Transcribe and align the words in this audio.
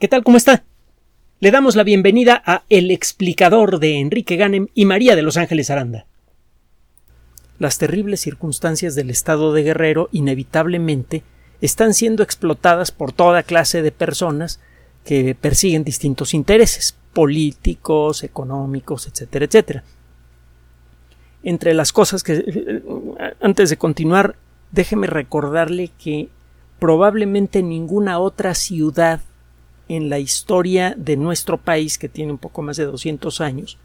¿Qué 0.00 0.08
tal? 0.08 0.24
¿Cómo 0.24 0.36
está? 0.36 0.64
Le 1.38 1.52
damos 1.52 1.76
la 1.76 1.84
bienvenida 1.84 2.42
a 2.44 2.64
El 2.68 2.90
explicador 2.90 3.78
de 3.78 4.00
Enrique 4.00 4.34
Ganem 4.34 4.66
y 4.74 4.86
María 4.86 5.14
de 5.14 5.22
Los 5.22 5.36
Ángeles 5.36 5.70
Aranda. 5.70 6.06
Las 7.60 7.78
terribles 7.78 8.20
circunstancias 8.20 8.96
del 8.96 9.08
estado 9.08 9.52
de 9.52 9.62
Guerrero 9.62 10.08
inevitablemente 10.10 11.22
están 11.60 11.94
siendo 11.94 12.24
explotadas 12.24 12.90
por 12.90 13.12
toda 13.12 13.44
clase 13.44 13.82
de 13.82 13.92
personas 13.92 14.58
que 15.04 15.36
persiguen 15.36 15.84
distintos 15.84 16.34
intereses 16.34 16.96
políticos, 17.12 18.24
económicos, 18.24 19.06
etcétera, 19.06 19.44
etcétera. 19.44 19.84
Entre 21.44 21.72
las 21.72 21.92
cosas 21.92 22.24
que 22.24 22.82
antes 23.40 23.70
de 23.70 23.76
continuar, 23.76 24.34
déjeme 24.72 25.06
recordarle 25.06 25.92
que 26.02 26.30
probablemente 26.80 27.62
ninguna 27.62 28.18
otra 28.18 28.56
ciudad 28.56 29.20
en 29.88 30.08
la 30.08 30.18
historia 30.18 30.94
de 30.96 31.16
nuestro 31.16 31.58
país, 31.58 31.98
que 31.98 32.08
tiene 32.08 32.32
un 32.32 32.38
poco 32.38 32.62
más 32.62 32.76
de 32.76 32.86
200 32.86 33.40
años, 33.40 33.78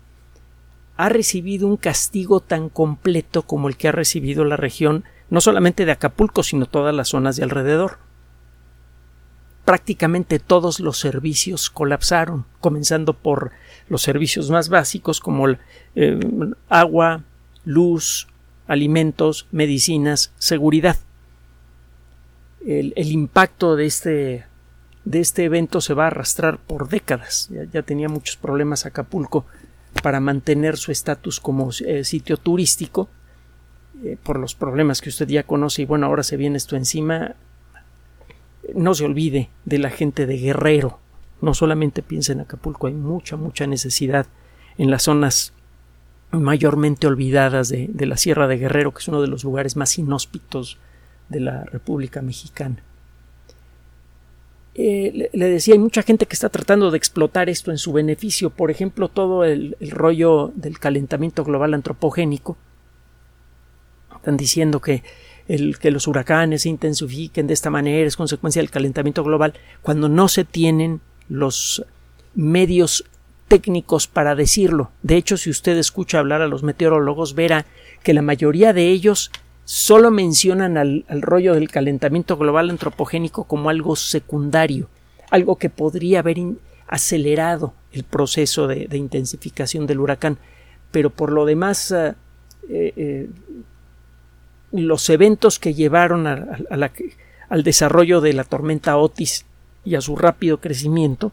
ha 0.98 1.10
recibido 1.10 1.68
un 1.68 1.78
castigo 1.78 2.42
tan 2.42 2.70
completo 2.70 3.44
como 3.44 3.70
el 3.70 3.78
que 3.78 3.88
ha 3.88 3.94
recibido 3.94 4.44
la 4.44 4.58
región, 4.58 5.06
no 5.30 5.40
solamente 5.42 5.86
de 5.86 5.92
Acapulco, 5.92 6.44
sino 6.44 6.66
todas 6.66 6.94
las 6.94 7.10
zonas 7.10 7.38
de 7.38 7.44
alrededor. 7.44 8.00
Prácticamente 9.64 10.40
todos 10.40 10.80
los 10.80 10.98
servicios 10.98 11.70
colapsaron, 11.70 12.46
comenzando 12.60 13.14
por 13.14 13.52
los 13.88 14.02
servicios 14.02 14.50
más 14.50 14.68
básicos 14.68 15.20
como 15.20 15.48
eh, 15.96 16.20
agua, 16.68 17.24
luz, 17.64 18.28
alimentos, 18.68 19.48
medicinas, 19.52 20.34
seguridad. 20.38 20.98
El, 22.66 22.92
el 22.98 23.12
impacto 23.12 23.78
de 23.78 23.86
este 23.86 24.49
de 25.10 25.22
este 25.22 25.44
evento 25.44 25.82
se 25.82 25.96
va 25.96 26.04
a 26.04 26.08
arrastrar 26.08 26.60
por 26.60 26.88
décadas. 26.88 27.50
Ya, 27.74 27.82
tenía 27.82 28.08
muchos 28.10 28.38
problemas 28.38 28.86
Acapulco 28.86 29.44
para 30.04 30.20
mantener 30.20 30.78
su 30.78 30.92
estatus 30.92 31.40
como 31.40 31.72
eh, 31.84 32.04
sitio 32.04 32.38
turístico 32.38 33.10
eh, 34.04 34.18
por 34.22 34.38
los 34.38 34.54
problemas 34.54 35.02
que 35.02 35.10
usted 35.10 35.28
ya 35.28 35.42
conoce 35.42 35.82
y 35.82 35.86
bueno, 35.86 36.06
ahora 36.06 36.22
se 36.22 36.38
viene 36.38 36.58
esto 36.58 36.76
encima. 36.76 37.36
No 38.76 38.94
se 38.94 39.06
olvide 39.06 39.50
de 39.66 39.80
la 39.80 39.90
gente 39.90 40.28
de 40.28 40.38
Guerrero. 40.38 41.00
No 41.42 41.56
solamente 41.56 42.04
piense 42.04 42.34
en 42.34 42.42
Acapulco, 42.42 42.86
hay 42.86 42.94
mucha, 42.94 43.36
mucha 43.36 43.66
necesidad 43.66 44.28
en 44.78 44.92
las 44.92 45.04
zonas 45.04 45.54
mayormente 46.30 47.08
olvidadas 47.08 47.70
de 47.70 48.06
la 48.06 48.16
Sierra 48.16 48.48
de 48.48 48.60
Guerrero, 48.60 48.94
que 48.94 49.00
es 49.00 49.08
uno 49.08 49.24
de 49.24 49.28
los 49.28 49.44
lugares 49.44 49.76
más 49.76 49.98
inhóspitos 49.98 50.78
de 51.30 51.40
la 51.40 51.64
República 51.64 52.22
Mexicana. 52.22 52.84
Eh, 54.82 55.30
le, 55.34 55.50
decía, 55.50 55.74
hay 55.74 55.80
mucha 55.80 56.04
gente 56.04 56.26
que 56.26 56.36
está 56.36 56.48
tratando 56.48 56.90
de 56.90 56.98
explotar 56.98 57.50
esto 57.50 57.70
en 57.70 57.78
su 57.78 57.92
beneficio. 57.92 58.50
Por 58.50 58.72
ejemplo, 58.72 59.10
todo 59.10 59.44
el, 59.44 59.76
rollo 59.82 60.54
del 60.56 60.80
calentamiento 60.80 61.44
global 61.44 61.74
antropogénico. 61.74 62.56
Están 64.16 64.38
diciendo 64.38 64.80
que, 64.80 65.04
que 65.48 65.92
los 65.92 66.08
huracanes 66.08 66.62
se 66.62 66.70
intensifiquen 66.70 67.46
de 67.46 67.56
esta 67.56 67.70
manera 67.70 68.08
es 68.08 68.16
consecuencia 68.16 68.62
del 68.62 68.72
calentamiento 68.72 69.22
global, 69.22 69.54
cuando 69.82 70.08
no 70.08 70.30
se 70.30 70.46
tienen 70.46 71.02
los 71.28 71.86
medios 72.34 73.04
técnicos 73.50 74.08
para 74.08 74.34
decirlo. 74.34 74.92
De 75.04 75.18
hecho, 75.18 75.36
si 75.36 75.50
usted 75.50 75.76
escucha 75.76 76.20
hablar 76.20 76.42
a 76.42 76.48
los 76.48 76.64
meteorólogos, 76.64 77.36
verá 77.36 77.66
que 78.02 78.14
la 78.14 78.22
mayoría 78.22 78.72
de 78.72 78.88
ellos 78.88 79.30
solo 79.70 80.10
mencionan 80.10 80.78
al, 80.78 81.06
rollo 81.22 81.54
del 81.54 81.70
calentamiento 81.70 82.38
global 82.38 82.72
antropogénico 82.72 83.44
como 83.44 83.70
algo 83.70 83.96
secundario, 83.96 84.90
algo 85.30 85.58
que 85.58 85.70
podría 85.70 86.22
haber 86.22 86.40
acelerado 86.88 87.76
el 87.92 88.04
proceso 88.04 88.66
de, 88.66 88.88
intensificación 88.98 89.86
del 89.86 90.00
huracán, 90.00 90.40
pero 90.90 91.12
por 91.12 91.32
lo 91.32 91.46
demás 91.46 91.92
eh, 91.92 92.16
eh, 92.68 93.30
los 94.72 95.08
eventos 95.12 95.60
que 95.60 95.76
llevaron 95.76 96.26
al 96.26 97.64
desarrollo 97.64 98.22
de 98.22 98.34
la 98.34 98.46
tormenta 98.46 98.98
Otis 98.98 99.46
y 99.86 99.94
a 99.94 100.02
su 100.02 100.16
rápido 100.16 100.60
crecimiento 100.60 101.32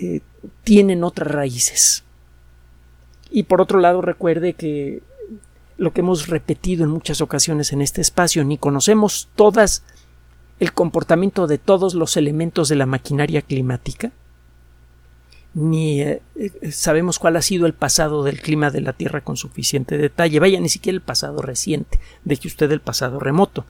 eh, 0.00 0.22
tienen 0.62 1.04
otras 1.04 1.30
raíces. 1.30 2.02
Y 3.30 3.42
por 3.42 3.60
otro 3.60 3.78
lado, 3.78 4.00
recuerde 4.00 4.54
que 4.54 5.02
lo 5.76 5.92
que 5.92 6.00
hemos 6.00 6.28
repetido 6.28 6.84
en 6.84 6.90
muchas 6.90 7.20
ocasiones 7.20 7.72
en 7.72 7.82
este 7.82 8.00
espacio, 8.00 8.44
ni 8.44 8.58
conocemos 8.58 9.28
todas 9.34 9.82
el 10.60 10.72
comportamiento 10.72 11.46
de 11.46 11.58
todos 11.58 11.94
los 11.94 12.16
elementos 12.16 12.68
de 12.68 12.76
la 12.76 12.86
maquinaria 12.86 13.42
climática, 13.42 14.12
ni 15.52 16.00
eh, 16.00 16.22
eh, 16.36 16.72
sabemos 16.72 17.18
cuál 17.18 17.36
ha 17.36 17.42
sido 17.42 17.66
el 17.66 17.74
pasado 17.74 18.24
del 18.24 18.40
clima 18.40 18.70
de 18.70 18.80
la 18.80 18.92
Tierra 18.92 19.22
con 19.22 19.36
suficiente 19.36 19.98
detalle, 19.98 20.40
vaya 20.40 20.60
ni 20.60 20.68
siquiera 20.68 20.94
el 20.94 21.02
pasado 21.02 21.42
reciente, 21.42 21.98
de 22.24 22.36
que 22.36 22.48
usted 22.48 22.70
el 22.72 22.80
pasado 22.80 23.20
remoto. 23.20 23.64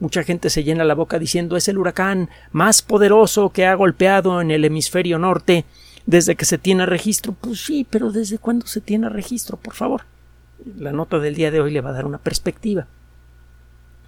Mucha 0.00 0.22
gente 0.22 0.50
se 0.50 0.62
llena 0.62 0.84
la 0.84 0.94
boca 0.94 1.18
diciendo 1.18 1.56
es 1.56 1.66
el 1.66 1.78
huracán 1.78 2.30
más 2.52 2.82
poderoso 2.82 3.50
que 3.50 3.66
ha 3.66 3.74
golpeado 3.74 4.40
en 4.40 4.52
el 4.52 4.64
hemisferio 4.64 5.18
norte 5.18 5.64
desde 6.06 6.36
que 6.36 6.44
se 6.44 6.56
tiene 6.58 6.86
registro. 6.86 7.32
Pues 7.32 7.64
sí, 7.64 7.84
pero 7.88 8.12
¿desde 8.12 8.38
cuándo 8.38 8.66
se 8.66 8.80
tiene 8.80 9.08
registro, 9.08 9.56
por 9.56 9.74
favor? 9.74 10.02
La 10.76 10.92
nota 10.92 11.18
del 11.18 11.34
día 11.34 11.50
de 11.50 11.60
hoy 11.60 11.70
le 11.70 11.80
va 11.80 11.90
a 11.90 11.94
dar 11.94 12.06
una 12.06 12.18
perspectiva 12.18 12.86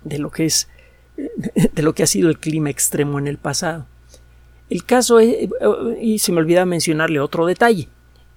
de 0.05 0.19
lo 0.19 0.31
que 0.31 0.47
es 0.47 0.69
de 1.75 1.83
lo 1.83 1.95
que 1.95 2.03
ha 2.03 2.07
sido 2.07 2.29
el 2.29 2.39
clima 2.39 2.71
extremo 2.71 3.19
en 3.19 3.27
el 3.27 3.39
pasado. 3.39 3.87
El 4.69 4.85
caso 4.85 5.19
es, 5.19 5.49
y 6.01 6.19
se 6.21 6.33
me 6.33 6.39
olvida 6.39 6.65
mencionarle 6.65 7.21
otro 7.21 7.45
detalle. 7.47 7.89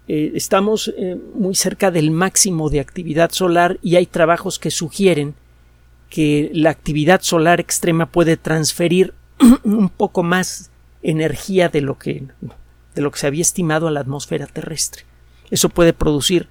Eh, 0.07 0.31
estamos 0.35 0.93
eh, 0.97 1.17
muy 1.35 1.55
cerca 1.55 1.91
del 1.91 2.11
máximo 2.11 2.69
de 2.69 2.79
actividad 2.79 3.31
solar 3.31 3.79
y 3.81 3.95
hay 3.95 4.05
trabajos 4.05 4.59
que 4.59 4.71
sugieren 4.71 5.35
que 6.09 6.49
la 6.53 6.71
actividad 6.71 7.21
solar 7.21 7.59
extrema 7.59 8.07
puede 8.07 8.35
transferir 8.35 9.13
un 9.63 9.89
poco 9.89 10.23
más 10.23 10.71
energía 11.03 11.69
de 11.69 11.81
lo 11.81 11.97
que 11.97 12.27
de 12.95 13.01
lo 13.01 13.11
que 13.11 13.19
se 13.19 13.27
había 13.27 13.41
estimado 13.41 13.87
a 13.87 13.91
la 13.91 14.01
atmósfera 14.01 14.45
terrestre. 14.45 15.03
Eso 15.49 15.69
puede 15.69 15.93
producir 15.93 16.47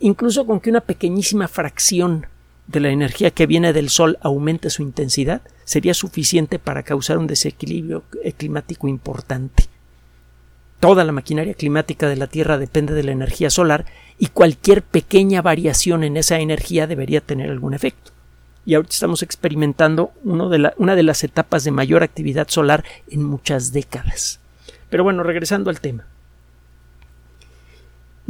incluso 0.00 0.46
con 0.46 0.60
que 0.60 0.70
una 0.70 0.80
pequeñísima 0.80 1.48
fracción 1.48 2.26
de 2.66 2.80
la 2.80 2.90
energía 2.90 3.32
que 3.32 3.46
viene 3.46 3.72
del 3.72 3.88
Sol 3.88 4.18
aumente 4.20 4.70
su 4.70 4.82
intensidad, 4.82 5.42
sería 5.64 5.92
suficiente 5.92 6.58
para 6.58 6.84
causar 6.84 7.18
un 7.18 7.26
desequilibrio 7.26 8.04
climático 8.36 8.86
importante. 8.86 9.64
Toda 10.78 11.04
la 11.04 11.12
maquinaria 11.12 11.54
climática 11.54 12.08
de 12.08 12.16
la 12.16 12.28
Tierra 12.28 12.58
depende 12.58 12.94
de 12.94 13.02
la 13.02 13.12
energía 13.12 13.50
solar 13.50 13.86
y 14.18 14.28
cualquier 14.28 14.82
pequeña 14.82 15.42
variación 15.42 16.04
en 16.04 16.16
esa 16.16 16.38
energía 16.38 16.86
debería 16.86 17.20
tener 17.20 17.50
algún 17.50 17.74
efecto. 17.74 18.12
Y 18.64 18.74
ahorita 18.74 18.94
estamos 18.94 19.22
experimentando 19.22 20.12
una 20.22 20.94
de 20.94 21.02
las 21.02 21.24
etapas 21.24 21.64
de 21.64 21.70
mayor 21.70 22.02
actividad 22.02 22.48
solar 22.48 22.84
en 23.10 23.24
muchas 23.24 23.72
décadas. 23.72 24.38
Pero 24.90 25.02
bueno, 25.02 25.22
regresando 25.22 25.70
al 25.70 25.80
tema. 25.80 26.06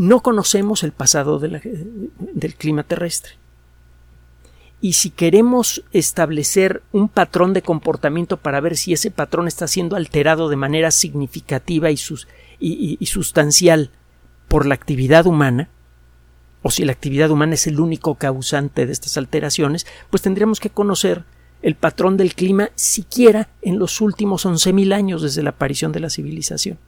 No 0.01 0.21
conocemos 0.21 0.83
el 0.83 0.93
pasado 0.93 1.39
del 1.39 2.55
clima 2.57 2.85
terrestre. 2.85 3.33
Y 4.81 4.95
si 4.95 5.11
queremos 5.11 5.85
establecer 5.93 6.83
un 6.91 7.11
patrón 7.11 7.53
de 7.53 7.61
comportamiento 7.61 8.39
para 8.39 8.63
ver 8.63 8.79
si 8.79 8.95
ese 8.95 9.11
patrón 9.11 9.47
está 9.47 9.69
siendo 9.69 9.97
alterado 9.97 10.49
de 10.49 10.57
manera 10.57 10.91
significativa 10.91 11.91
y, 11.91 11.99
y 12.59 13.07
sustancial 13.07 13.91
por 14.49 14.65
la 14.65 14.75
actividad 14.75 15.27
humana, 15.27 15.69
o 16.63 16.71
si 16.71 16.87
la 16.87 16.93
actividad 16.93 17.31
humana 17.31 17.53
es 17.53 17.67
el 17.67 17.79
único 17.79 18.15
causante 18.15 18.87
de 18.87 18.93
estas 18.93 19.19
alteraciones, 19.19 19.87
pues 20.09 20.23
tendríamos 20.23 20.61
que 20.61 20.71
conocer 20.71 21.25
el 21.61 21.75
patrón 21.75 22.17
del 22.17 22.35
clima 22.35 22.71
siquiera 22.75 23.51
en 23.61 23.79
los 23.79 24.01
últimos 24.01 24.47
11.000 24.47 24.95
años 24.95 25.21
desde 25.21 25.43
la 25.43 25.51
aparición 25.51 25.93
de 25.93 26.01
la 26.01 26.09
civilización. 26.09 26.79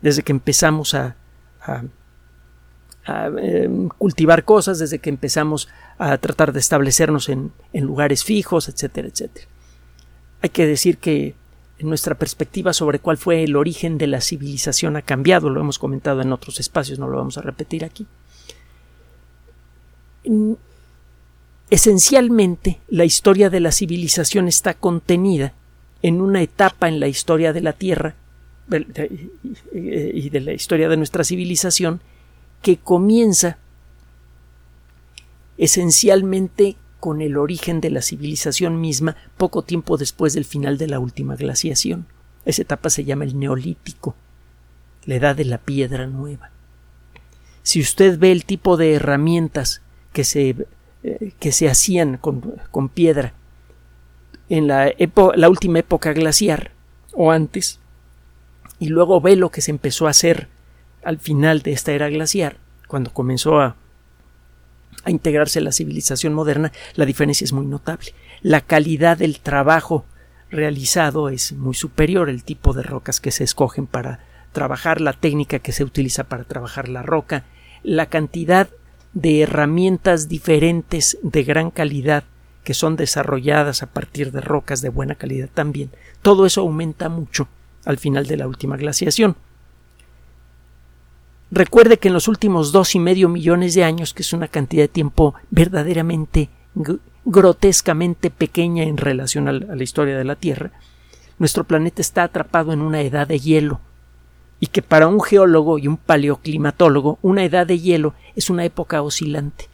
Desde 0.00 0.22
que 0.22 0.32
empezamos 0.32 0.94
a, 0.94 1.16
a, 1.66 1.82
em, 3.36 3.88
cultivar 3.88 4.44
cosas, 4.44 4.78
desde 4.78 4.98
que 4.98 5.10
empezamos 5.10 5.68
a 5.98 6.16
tratar 6.18 6.52
de 6.52 6.60
establecernos 6.60 7.28
en, 7.28 7.52
lugares 7.72 8.24
fijos, 8.24 8.68
etcétera, 8.68 9.08
etcétera. 9.08 9.46
Hay 10.42 10.50
que 10.50 10.66
decir 10.66 10.98
que 10.98 11.34
nuestra 11.80 12.14
perspectiva 12.14 12.72
sobre 12.72 12.98
cuál 12.98 13.16
fue 13.16 13.44
el 13.44 13.54
origen 13.54 13.98
de 13.98 14.06
la 14.06 14.20
civilización 14.20 14.96
ha 14.96 15.02
cambiado, 15.02 15.50
lo 15.50 15.60
hemos 15.60 15.78
comentado 15.78 16.22
en 16.22 16.32
otros 16.32 16.58
espacios, 16.58 16.98
no 16.98 17.08
lo 17.08 17.18
vamos 17.18 17.38
a 17.38 17.42
repetir 17.42 17.84
aquí. 17.84 18.06
Esencialmente, 21.70 22.80
la 22.88 23.04
historia 23.04 23.50
de 23.50 23.60
la 23.60 23.72
civilización 23.72 24.48
está 24.48 24.74
contenida 24.74 25.52
en 26.02 26.20
una 26.20 26.42
etapa 26.42 26.88
en 26.88 27.00
la 27.00 27.08
historia 27.08 27.52
de 27.52 27.60
la 27.60 27.72
Tierra 27.72 28.14
y 29.72 30.30
de 30.30 30.40
la 30.40 30.52
historia 30.52 30.88
de 30.88 30.96
nuestra 30.96 31.24
civilización 31.24 32.00
que 32.62 32.78
comienza 32.78 33.58
esencialmente 35.58 36.76
con 37.00 37.20
el 37.20 37.36
origen 37.36 37.80
de 37.80 37.90
la 37.90 38.02
civilización 38.02 38.80
misma 38.80 39.16
poco 39.36 39.62
tiempo 39.62 39.96
después 39.96 40.34
del 40.34 40.44
final 40.44 40.78
de 40.78 40.88
la 40.88 40.98
última 40.98 41.36
glaciación. 41.36 42.06
Esa 42.44 42.62
etapa 42.62 42.90
se 42.90 43.04
llama 43.04 43.24
el 43.24 43.38
neolítico, 43.38 44.14
la 45.04 45.16
edad 45.16 45.36
de 45.36 45.44
la 45.44 45.58
piedra 45.58 46.06
nueva. 46.06 46.50
Si 47.62 47.80
usted 47.80 48.18
ve 48.18 48.32
el 48.32 48.44
tipo 48.44 48.76
de 48.76 48.94
herramientas 48.94 49.82
que 50.12 50.24
se, 50.24 50.56
eh, 51.02 51.32
que 51.38 51.52
se 51.52 51.68
hacían 51.68 52.18
con, 52.18 52.88
piedra 52.88 53.34
en 54.48 54.68
la, 54.68 54.92
la 55.36 55.48
última 55.48 55.80
época 55.80 56.12
glaciar 56.12 56.72
o 57.12 57.30
antes, 57.30 57.80
y 58.78 58.88
luego 58.88 59.20
ve 59.20 59.36
lo 59.36 59.50
que 59.50 59.60
se 59.60 59.70
empezó 59.70 60.06
a 60.06 60.10
hacer 60.10 60.48
al 61.04 61.18
final 61.18 61.62
de 61.62 61.72
esta 61.72 61.92
era 61.92 62.08
glaciar, 62.08 62.56
cuando 62.88 63.12
comenzó 63.12 63.60
a, 63.60 63.76
a 65.04 65.10
integrarse 65.10 65.60
la 65.60 65.72
civilización 65.72 66.34
moderna, 66.34 66.72
la 66.94 67.06
diferencia 67.06 67.44
es 67.44 67.52
muy 67.52 67.66
notable. 67.66 68.12
La 68.42 68.60
calidad 68.60 69.16
del 69.18 69.38
trabajo 69.40 70.04
realizado 70.50 71.28
es 71.28 71.52
muy 71.52 71.74
superior, 71.74 72.28
el 72.28 72.44
tipo 72.44 72.72
de 72.72 72.82
rocas 72.82 73.20
que 73.20 73.30
se 73.30 73.44
escogen 73.44 73.86
para 73.86 74.20
trabajar, 74.52 75.00
la 75.00 75.12
técnica 75.12 75.58
que 75.58 75.72
se 75.72 75.84
utiliza 75.84 76.24
para 76.24 76.44
trabajar 76.44 76.88
la 76.88 77.02
roca, 77.02 77.44
la 77.82 78.06
cantidad 78.06 78.68
de 79.12 79.42
herramientas 79.42 80.28
diferentes 80.28 81.18
de 81.22 81.44
gran 81.44 81.70
calidad 81.70 82.24
que 82.64 82.74
son 82.74 82.96
desarrolladas 82.96 83.84
a 83.84 83.86
partir 83.86 84.32
de 84.32 84.40
rocas 84.40 84.82
de 84.82 84.88
buena 84.88 85.14
calidad 85.14 85.48
también. 85.52 85.90
Todo 86.20 86.46
eso 86.46 86.62
aumenta 86.62 87.08
mucho 87.08 87.48
al 87.86 87.96
final 87.96 88.26
de 88.26 88.36
la 88.36 88.46
última 88.46 88.76
glaciación. 88.76 89.36
Recuerde 91.50 91.98
que 91.98 92.08
en 92.08 92.14
los 92.14 92.28
últimos 92.28 92.72
dos 92.72 92.94
y 92.94 92.98
medio 92.98 93.28
millones 93.28 93.74
de 93.74 93.84
años, 93.84 94.12
que 94.12 94.22
es 94.22 94.32
una 94.32 94.48
cantidad 94.48 94.82
de 94.82 94.88
tiempo 94.88 95.34
verdaderamente 95.50 96.50
grotescamente 97.24 98.30
pequeña 98.30 98.82
en 98.82 98.98
relación 98.98 99.48
a 99.48 99.52
la 99.52 99.82
historia 99.82 100.18
de 100.18 100.24
la 100.24 100.36
Tierra, 100.36 100.72
nuestro 101.38 101.64
planeta 101.64 102.02
está 102.02 102.24
atrapado 102.24 102.72
en 102.72 102.80
una 102.80 103.00
edad 103.00 103.28
de 103.28 103.38
hielo, 103.38 103.80
y 104.58 104.66
que 104.66 104.82
para 104.82 105.06
un 105.06 105.20
geólogo 105.20 105.78
y 105.78 105.86
un 105.86 105.96
paleoclimatólogo 105.96 107.18
una 107.22 107.44
edad 107.44 107.66
de 107.66 107.78
hielo 107.78 108.14
es 108.34 108.50
una 108.50 108.64
época 108.64 109.02
oscilante. 109.02 109.68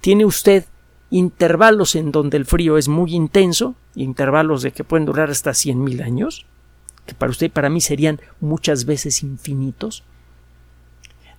Tiene 0.00 0.24
usted 0.24 0.64
intervalos 1.10 1.94
en 1.94 2.12
donde 2.12 2.36
el 2.36 2.46
frío 2.46 2.78
es 2.78 2.88
muy 2.88 3.14
intenso, 3.14 3.74
intervalos 3.94 4.62
de 4.62 4.72
que 4.72 4.84
pueden 4.84 5.06
durar 5.06 5.30
hasta 5.30 5.54
cien 5.54 5.82
mil 5.82 6.02
años, 6.02 6.46
que 7.08 7.14
para 7.14 7.30
usted 7.30 7.46
y 7.46 7.50
para 7.50 7.70
mí 7.70 7.80
serían 7.80 8.20
muchas 8.40 8.84
veces 8.84 9.22
infinitos. 9.22 10.04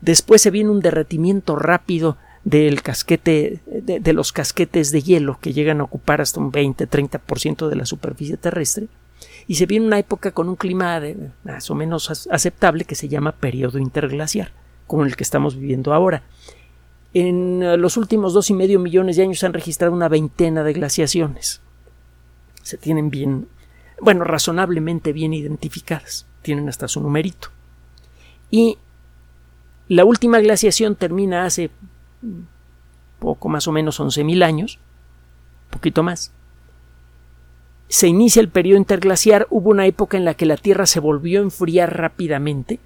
Después 0.02 0.42
se 0.42 0.52
viene 0.52 0.72
un 0.72 0.80
derretimiento 0.80 1.56
rápido 1.56 2.18
del 2.44 2.82
casquete, 2.82 3.62
de, 3.68 4.14
los 4.14 4.34
casquetes 4.34 4.92
de 4.92 5.02
hielo 5.04 5.38
que 5.40 5.54
llegan 5.54 5.80
a 5.80 5.84
ocupar 5.84 6.22
hasta 6.22 6.40
un 6.40 6.52
20-30% 6.52 7.68
de 7.68 7.76
la 7.76 7.86
superficie 7.86 8.36
terrestre. 8.36 8.88
Y 9.46 9.56
se 9.56 9.68
viene 9.68 9.86
una 9.86 10.00
época 10.00 10.32
con 10.32 10.50
un 10.50 10.56
clima 10.56 11.00
más 11.44 11.70
o 11.70 11.76
menos 11.76 12.28
aceptable 12.32 12.86
que 12.86 12.96
se 12.96 13.08
llama 13.08 13.34
periodo 13.34 13.78
interglaciar, 13.78 14.52
como 14.88 15.06
el 15.06 15.16
que 15.16 15.24
estamos 15.24 15.56
viviendo 15.56 15.94
ahora. 15.94 16.24
En 17.14 17.62
eh, 17.62 17.78
los 17.78 17.98
últimos 17.98 18.34
dos 18.34 18.50
y 18.50 18.54
medio 18.54 18.80
millones 18.80 19.18
de 19.18 19.24
años 19.24 19.40
se 19.40 19.46
han 19.46 19.54
registrado 19.54 19.94
una 19.94 20.10
veintena 20.10 20.64
de 20.64 20.74
glaciaciones. 20.74 21.62
Se 22.62 22.78
tienen 22.78 23.10
bien 23.10 23.48
bueno, 24.02 24.24
razonablemente 24.24 25.14
bien 25.14 25.34
identificadas, 25.34 26.26
tienen 26.42 26.70
hasta 26.70 26.88
su 26.88 27.02
numerito. 27.02 27.50
Y 28.52 28.78
la 29.88 30.06
última 30.06 30.40
glaciación 30.40 30.96
termina 30.96 31.46
hace 31.46 31.70
poco 33.20 33.50
más 33.50 33.68
o 33.68 33.72
menos 33.72 34.00
11.000 34.00 34.44
años, 34.44 34.80
poquito 35.70 36.04
más. 36.04 36.32
Se 37.88 38.08
inicia 38.08 38.40
el 38.40 38.50
periodo 38.50 38.78
interglaciar, 38.78 39.48
hubo 39.50 39.72
una 39.72 39.86
época 39.86 40.18
en 40.18 40.26
la 40.26 40.36
que 40.36 40.46
la 40.46 40.58
Tierra 40.58 40.86
se 40.86 41.00
volvió 41.00 41.40
a 41.40 41.44
enfriar 41.44 41.98
rápidamente, 41.98 42.80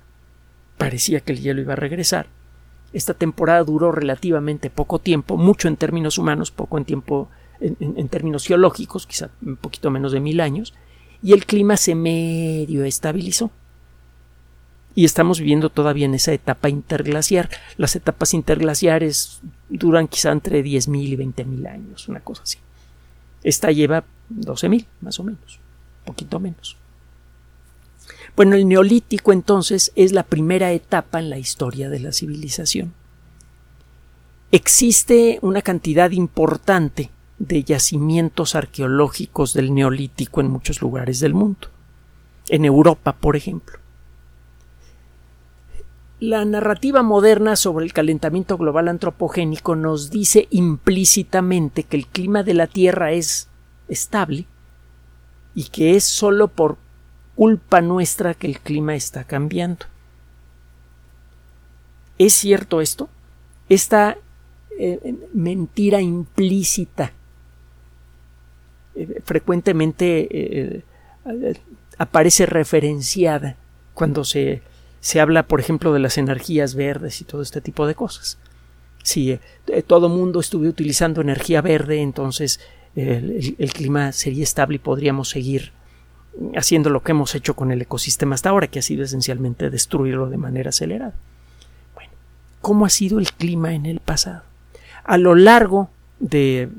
parecía 0.78 1.20
que 1.20 1.34
el 1.34 1.42
hielo 1.42 1.62
iba 1.62 1.74
a 1.74 1.78
regresar. 1.78 2.28
Esta 2.94 3.14
temporada 3.14 3.64
duró 3.64 3.92
relativamente 3.92 4.70
poco 4.70 5.00
tiempo, 5.00 5.36
mucho 5.36 5.68
en 5.68 5.78
términos 5.78 6.18
humanos, 6.18 6.52
poco 6.52 6.78
en 6.78 6.86
tiempo 6.86 7.30
en, 7.60 7.76
en 7.80 8.08
términos 8.08 8.46
geológicos, 8.46 9.08
quizá 9.08 9.30
un 9.42 9.58
poquito 9.58 9.90
menos 9.92 10.12
de 10.12 10.20
mil 10.20 10.40
años, 10.40 10.74
y 11.24 11.32
el 11.32 11.46
clima 11.46 11.78
se 11.78 11.96
medio 11.96 12.84
estabilizó. 12.84 13.50
Y 14.94 15.06
estamos 15.06 15.40
viviendo 15.40 15.70
todavía 15.70 16.06
en 16.06 16.14
esa 16.14 16.34
etapa 16.34 16.70
interglaciar. 16.70 17.50
Las 17.78 17.96
etapas 17.96 18.34
interglaciares 18.36 19.40
duran 19.70 20.08
quizá 20.08 20.32
entre 20.32 20.64
10.000 20.64 21.02
y 21.02 21.18
20.000 21.18 21.68
años, 21.68 22.08
una 22.10 22.20
cosa 22.20 22.44
así. 22.44 22.60
Esta 23.42 23.72
lleva 23.72 24.04
12.000, 24.30 24.86
más 25.02 25.20
o 25.20 25.24
menos, 25.24 25.60
poquito 26.06 26.40
menos. 26.40 26.78
Bueno, 28.36 28.56
el 28.56 28.68
neolítico 28.68 29.32
entonces 29.32 29.92
es 29.96 30.12
la 30.12 30.24
primera 30.24 30.72
etapa 30.74 31.20
en 31.20 31.30
la 31.30 31.40
historia 31.40 31.90
de 31.90 32.00
la 32.00 32.12
civilización. 32.12 32.94
Existe 34.52 35.40
una 35.42 35.62
cantidad 35.62 36.12
importante 36.12 37.10
de 37.48 37.64
yacimientos 37.64 38.56
arqueológicos 38.56 39.54
del 39.54 39.74
Neolítico 39.74 40.42
en 40.42 40.50
muchos 40.50 40.82
lugares 40.82 41.20
del 41.20 41.34
mundo. 41.34 41.68
En 42.50 42.66
Europa, 42.66 43.14
por 43.14 43.36
ejemplo. 43.36 43.80
La 46.20 46.46
narrativa 46.46 47.04
moderna 47.04 47.58
sobre 47.58 47.86
el 47.86 47.92
calentamiento 47.92 48.58
global 48.58 48.88
antropogénico 48.88 49.76
nos 49.76 50.10
dice 50.10 50.48
implícitamente 50.52 51.84
que 51.84 51.98
el 51.98 52.08
clima 52.08 52.44
de 52.44 52.54
la 52.54 52.68
Tierra 52.68 53.12
es 53.12 53.50
estable 53.90 54.46
y 55.54 55.66
que 55.66 55.98
es 55.98 56.06
sólo 56.06 56.48
por 56.48 56.78
culpa 57.36 57.82
nuestra 57.82 58.36
que 58.36 58.48
el 58.48 58.60
clima 58.62 58.96
está 58.96 59.26
cambiando. 59.26 59.86
¿Es 62.18 62.34
cierto 62.34 62.80
esto? 62.80 63.10
Esta 63.68 64.18
eh, 64.80 65.16
mentira 65.34 66.00
implícita 66.00 67.12
eh, 68.96 69.22
frecuentemente 69.24 70.28
eh, 70.30 70.84
eh, 71.26 71.56
aparece 71.98 72.46
referenciada 72.46 73.56
cuando 73.94 74.24
se, 74.24 74.62
se, 75.00 75.20
habla, 75.20 75.44
por 75.44 75.60
ejemplo, 75.60 75.94
de 75.94 76.00
las 76.00 76.18
energías 76.18 76.76
verdes 76.76 77.22
y 77.22 77.26
todo 77.26 77.42
este 77.42 77.62
tipo 77.62 77.88
de 77.88 77.96
cosas. 77.96 78.38
Si 79.04 79.38
todo 79.88 80.08
mundo 80.08 80.40
estuviera 80.40 80.70
utilizando 80.70 81.22
energía 81.22 81.62
verde, 81.62 82.02
entonces 82.02 82.62
el, 82.96 83.72
clima 83.74 84.14
sería 84.14 84.44
estable 84.44 84.78
y 84.78 84.80
podríamos 84.80 85.28
seguir 85.28 85.74
haciendo 86.56 86.90
lo 86.90 87.04
que 87.04 87.12
hemos 87.12 87.36
hecho 87.36 87.54
con 87.54 87.72
el 87.72 87.82
ecosistema 87.82 88.36
hasta 88.36 88.50
ahora, 88.50 88.68
que 88.68 88.80
ha 88.80 88.82
sido 88.82 89.04
esencialmente 89.04 89.70
destruirlo 89.70 90.30
de 90.30 90.38
manera 90.38 90.70
acelerada. 90.70 91.14
Bueno, 91.96 92.12
¿cómo 92.62 92.86
ha 92.86 92.90
sido 92.90 93.20
el 93.20 93.30
clima 93.34 93.74
en 93.74 93.86
el 93.86 94.00
pasado? 94.00 94.44
A 95.04 95.18
lo 95.18 95.36
largo 95.36 95.90
de 96.22 96.70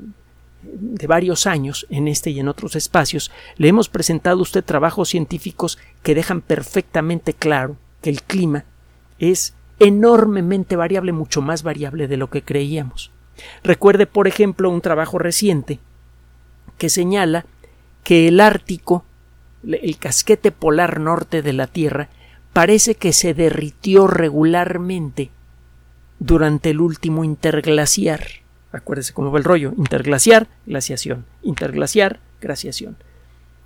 de 0.73 1.07
varios 1.07 1.47
años 1.47 1.85
en 1.89 2.07
este 2.07 2.29
y 2.31 2.39
en 2.39 2.47
otros 2.47 2.75
espacios, 2.75 3.31
le 3.57 3.67
hemos 3.67 3.89
presentado 3.89 4.39
a 4.39 4.41
usted 4.41 4.63
trabajos 4.63 5.09
científicos 5.09 5.77
que 6.03 6.15
dejan 6.15 6.41
perfectamente 6.41 7.33
claro 7.33 7.77
que 8.01 8.09
el 8.09 8.21
clima 8.23 8.65
es 9.19 9.53
enormemente 9.79 10.75
variable, 10.75 11.11
mucho 11.11 11.41
más 11.41 11.63
variable 11.63 12.07
de 12.07 12.17
lo 12.17 12.29
que 12.29 12.41
creíamos. 12.41 13.11
Recuerde, 13.63 14.07
por 14.07 14.27
ejemplo, 14.27 14.69
un 14.69 14.81
trabajo 14.81 15.19
reciente 15.19 15.79
que 16.77 16.89
señala 16.89 17.45
que 18.03 18.27
el 18.27 18.39
Ártico, 18.39 19.03
el 19.63 19.97
casquete 19.97 20.51
polar 20.51 20.99
norte 20.99 21.41
de 21.41 21.53
la 21.53 21.67
Tierra, 21.67 22.09
parece 22.53 22.95
que 22.95 23.11
se 23.11 23.33
derritió 23.33 24.07
regularmente 24.07 25.31
durante 26.19 26.69
el 26.69 26.79
último 26.79 27.23
interglaciar. 27.23 28.44
Acuérdese 28.75 29.13
cómo 29.13 29.31
va 29.31 29.37
el 29.37 29.45
rollo. 29.45 29.73
Interglaciar, 29.77 30.47
glaciación. 30.65 31.25
Interglaciar, 31.43 32.19
glaciación. 32.41 32.97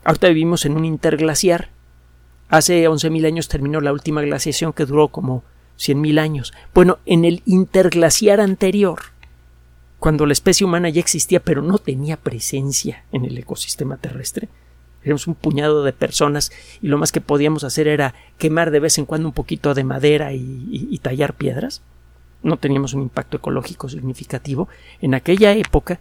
Ahorita 0.03 0.27
vivimos 0.27 0.65
en 0.65 0.77
un 0.77 0.85
interglaciar. 0.85 1.69
Hace 2.47 2.87
11.000 2.87 3.25
años 3.25 3.47
terminó 3.47 3.81
la 3.81 3.91
última 3.91 4.21
glaciación 4.21 4.71
que 4.71 4.85
duró 4.85 5.07
como 5.07 5.43
100.000 5.79 6.19
años. 6.19 6.53
Bueno, 6.75 6.99
en 7.07 7.25
el 7.25 7.41
interglaciar 7.47 8.39
anterior, 8.39 8.99
cuando 9.97 10.27
la 10.27 10.33
especie 10.33 10.65
humana 10.65 10.89
ya 10.89 10.99
existía 10.99 11.39
pero 11.39 11.63
no 11.63 11.79
tenía 11.79 12.15
presencia 12.15 13.03
en 13.11 13.25
el 13.25 13.37
ecosistema 13.37 13.97
terrestre, 13.97 14.47
éramos 15.03 15.25
un 15.25 15.33
puñado 15.33 15.83
de 15.83 15.93
personas 15.93 16.51
y 16.83 16.87
lo 16.87 16.99
más 16.99 17.11
que 17.11 17.21
podíamos 17.21 17.63
hacer 17.63 17.87
era 17.87 18.13
quemar 18.37 18.69
de 18.69 18.79
vez 18.79 18.99
en 18.99 19.05
cuando 19.05 19.27
un 19.27 19.33
poquito 19.33 19.73
de 19.73 19.83
madera 19.83 20.33
y 20.33 20.99
tallar 21.01 21.33
piedras 21.33 21.81
no 22.43 22.57
teníamos 22.57 22.93
un 22.93 23.01
impacto 23.01 23.37
ecológico 23.37 23.89
significativo, 23.89 24.67
en 25.01 25.13
aquella 25.13 25.53
época 25.53 25.99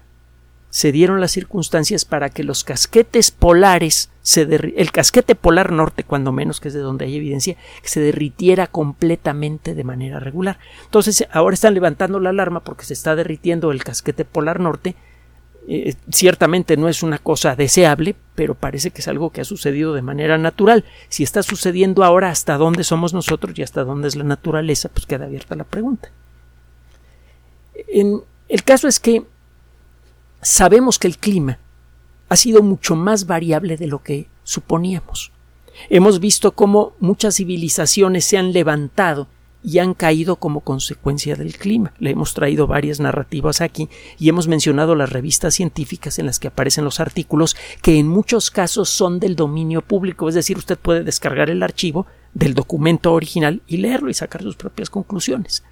se 0.70 0.92
dieron 0.92 1.20
las 1.20 1.32
circunstancias 1.32 2.04
para 2.04 2.28
que 2.28 2.44
los 2.44 2.62
casquetes 2.62 3.30
polares, 3.30 4.10
se 4.20 4.42
el 4.42 4.92
casquete 4.92 5.34
polar 5.34 5.72
norte, 5.72 6.04
cuando 6.04 6.30
menos, 6.30 6.60
que 6.60 6.68
es 6.68 6.74
de 6.74 6.80
donde 6.80 7.06
hay 7.06 7.16
evidencia, 7.16 7.56
se 7.82 8.00
derritiera 8.00 8.66
completamente 8.66 9.74
de 9.74 9.84
manera 9.84 10.20
regular. 10.20 10.58
Entonces, 10.84 11.26
ahora 11.32 11.54
están 11.54 11.72
levantando 11.72 12.20
la 12.20 12.30
alarma 12.30 12.60
porque 12.60 12.84
se 12.84 12.92
está 12.92 13.16
derritiendo 13.16 13.72
el 13.72 13.82
casquete 13.82 14.24
polar 14.24 14.60
norte 14.60 14.94
Eh, 15.70 15.94
ciertamente 16.10 16.78
no 16.78 16.88
es 16.88 17.02
una 17.02 17.18
cosa 17.18 17.54
deseable, 17.54 18.16
pero 18.34 18.54
parece 18.54 18.90
que 18.90 19.02
es 19.02 19.08
algo 19.08 19.30
que 19.30 19.42
ha 19.42 19.44
sucedido 19.44 19.92
de 19.92 20.00
manera 20.00 20.38
natural. 20.38 20.84
Si 21.10 21.22
está 21.22 21.42
sucediendo 21.42 22.04
ahora, 22.04 22.30
¿hasta 22.30 22.56
dónde 22.56 22.84
somos 22.84 23.12
nosotros 23.12 23.58
y 23.58 23.62
hasta 23.62 23.84
dónde 23.84 24.08
es 24.08 24.16
la 24.16 24.24
naturaleza? 24.24 24.88
Pues 24.88 25.04
queda 25.04 25.26
abierta 25.26 25.56
la 25.56 25.64
pregunta. 25.64 26.08
El 27.86 28.64
caso 28.64 28.88
es 28.88 28.98
que 29.00 29.24
sabemos 30.42 30.98
que 30.98 31.06
el 31.06 31.18
clima 31.18 31.58
ha 32.28 32.36
sido 32.36 32.62
mucho 32.62 32.96
más 32.96 33.26
variable 33.26 33.76
de 33.76 33.86
lo 33.86 34.02
que 34.02 34.28
suponíamos. 34.44 35.32
Hemos 35.90 36.20
visto 36.20 36.52
cómo 36.52 36.92
muchas 37.00 37.36
civilizaciones 37.36 38.24
se 38.24 38.36
han 38.36 38.52
levantado 38.52 39.28
y 39.62 39.78
han 39.78 39.94
caído 39.94 40.36
como 40.36 40.60
consecuencia 40.60 41.36
del 41.36 41.56
clima. 41.56 41.92
Le 41.98 42.10
hemos 42.10 42.34
traído 42.34 42.66
varias 42.66 43.00
narrativas 43.00 43.60
aquí 43.60 43.88
y 44.18 44.28
hemos 44.28 44.48
mencionado 44.48 44.94
las 44.94 45.10
revistas 45.10 45.54
científicas 45.54 46.18
en 46.18 46.26
las 46.26 46.38
que 46.38 46.48
aparecen 46.48 46.84
los 46.84 47.00
artículos 47.00 47.56
que 47.82 47.98
en 47.98 48.08
muchos 48.08 48.50
casos 48.50 48.88
son 48.88 49.20
del 49.20 49.36
dominio 49.36 49.82
público, 49.82 50.28
es 50.28 50.34
decir, 50.34 50.58
usted 50.58 50.78
puede 50.78 51.04
descargar 51.04 51.50
el 51.50 51.62
archivo 51.62 52.06
del 52.34 52.54
documento 52.54 53.12
original 53.12 53.62
y 53.66 53.78
leerlo 53.78 54.10
y 54.10 54.14
sacar 54.14 54.42
sus 54.42 54.56
propias 54.56 54.90
conclusiones. 54.90 55.64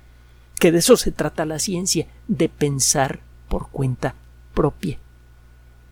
Que 0.67 0.73
de 0.73 0.79
eso 0.79 0.97
se 0.97 1.13
trata 1.13 1.45
la 1.45 1.61
ciencia, 1.61 2.09
de 2.27 2.49
pensar 2.49 3.21
por 3.49 3.69
cuenta 3.69 4.17
propia 4.53 4.99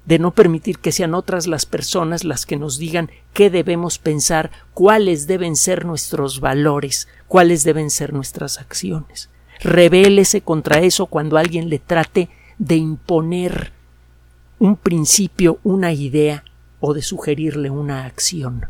de 0.05 0.19
no 0.19 0.33
permitir 0.33 0.81
que 0.81 0.91
sean 0.91 1.15
otras 1.15 1.47
las 1.47 1.65
personas 1.65 2.25
las 2.25 2.45
que 2.45 2.57
nos 2.57 2.77
digan 2.77 3.09
qué 3.35 3.51
debemos 3.51 3.99
pensar, 3.99 4.51
cuáles 4.73 5.29
deben 5.29 5.55
ser 5.55 5.85
nuestros 5.85 6.41
valores, 6.41 7.07
cuáles 7.29 7.63
deben 7.63 7.89
ser 7.89 8.13
nuestras 8.13 8.59
acciones. 8.59 9.31
Rebélese 9.61 10.41
contra 10.41 10.81
eso 10.81 11.07
cuando 11.07 11.39
alguien 11.39 11.69
le 11.69 11.79
trate 11.79 12.29
de 12.59 12.75
imponer 12.75 13.71
un 14.59 14.75
principio, 14.75 15.61
una 15.63 15.93
idea 15.93 16.43
o 16.81 16.95
de 16.95 17.03
sugerirle 17.03 17.71
una 17.71 18.07
acción. 18.07 18.67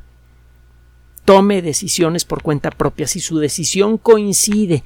Tome 1.25 1.62
decisiones 1.62 2.26
por 2.26 2.42
cuenta 2.42 2.70
propia. 2.70 3.06
Si 3.06 3.20
su 3.20 3.38
decisión 3.38 3.96
coincide 3.96 4.84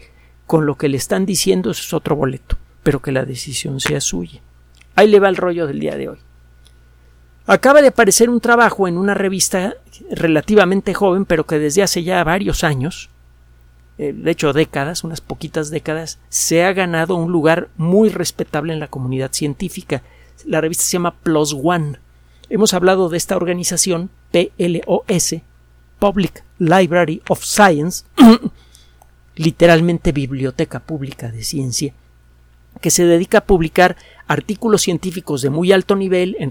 con 0.48 0.64
lo 0.64 0.76
que 0.76 0.88
le 0.88 0.96
están 0.96 1.26
diciendo, 1.26 1.70
eso 1.70 1.82
es 1.82 1.92
otro 1.92 2.16
boleto, 2.16 2.56
pero 2.82 3.00
que 3.00 3.12
la 3.12 3.26
decisión 3.26 3.80
sea 3.80 4.00
suya. 4.00 4.40
Ahí 4.96 5.06
le 5.06 5.20
va 5.20 5.28
el 5.28 5.36
rollo 5.36 5.66
del 5.66 5.78
día 5.78 5.96
de 5.96 6.08
hoy. 6.08 6.18
Acaba 7.46 7.82
de 7.82 7.88
aparecer 7.88 8.30
un 8.30 8.40
trabajo 8.40 8.88
en 8.88 8.96
una 8.96 9.12
revista 9.12 9.74
relativamente 10.10 10.94
joven, 10.94 11.26
pero 11.26 11.44
que 11.46 11.58
desde 11.58 11.82
hace 11.82 12.02
ya 12.02 12.24
varios 12.24 12.64
años, 12.64 13.10
eh, 13.98 14.14
de 14.14 14.30
hecho 14.30 14.54
décadas, 14.54 15.04
unas 15.04 15.20
poquitas 15.20 15.68
décadas, 15.68 16.18
se 16.30 16.64
ha 16.64 16.72
ganado 16.72 17.14
un 17.16 17.30
lugar 17.30 17.68
muy 17.76 18.08
respetable 18.08 18.72
en 18.72 18.80
la 18.80 18.88
comunidad 18.88 19.32
científica. 19.32 20.02
La 20.46 20.62
revista 20.62 20.84
se 20.84 20.92
llama 20.92 21.14
Plus 21.14 21.54
One. 21.62 21.98
Hemos 22.48 22.72
hablado 22.72 23.10
de 23.10 23.18
esta 23.18 23.36
organización, 23.36 24.08
PLOS, 24.32 25.36
Public 25.98 26.42
Library 26.58 27.20
of 27.28 27.44
Science, 27.44 28.04
literalmente 29.38 30.12
Biblioteca 30.12 30.80
Pública 30.80 31.30
de 31.30 31.42
Ciencia, 31.42 31.94
que 32.80 32.90
se 32.90 33.04
dedica 33.04 33.38
a 33.38 33.44
publicar 33.44 33.96
artículos 34.26 34.82
científicos 34.82 35.40
de 35.40 35.50
muy 35.50 35.72
alto 35.72 35.96
nivel 35.96 36.36
en, 36.38 36.50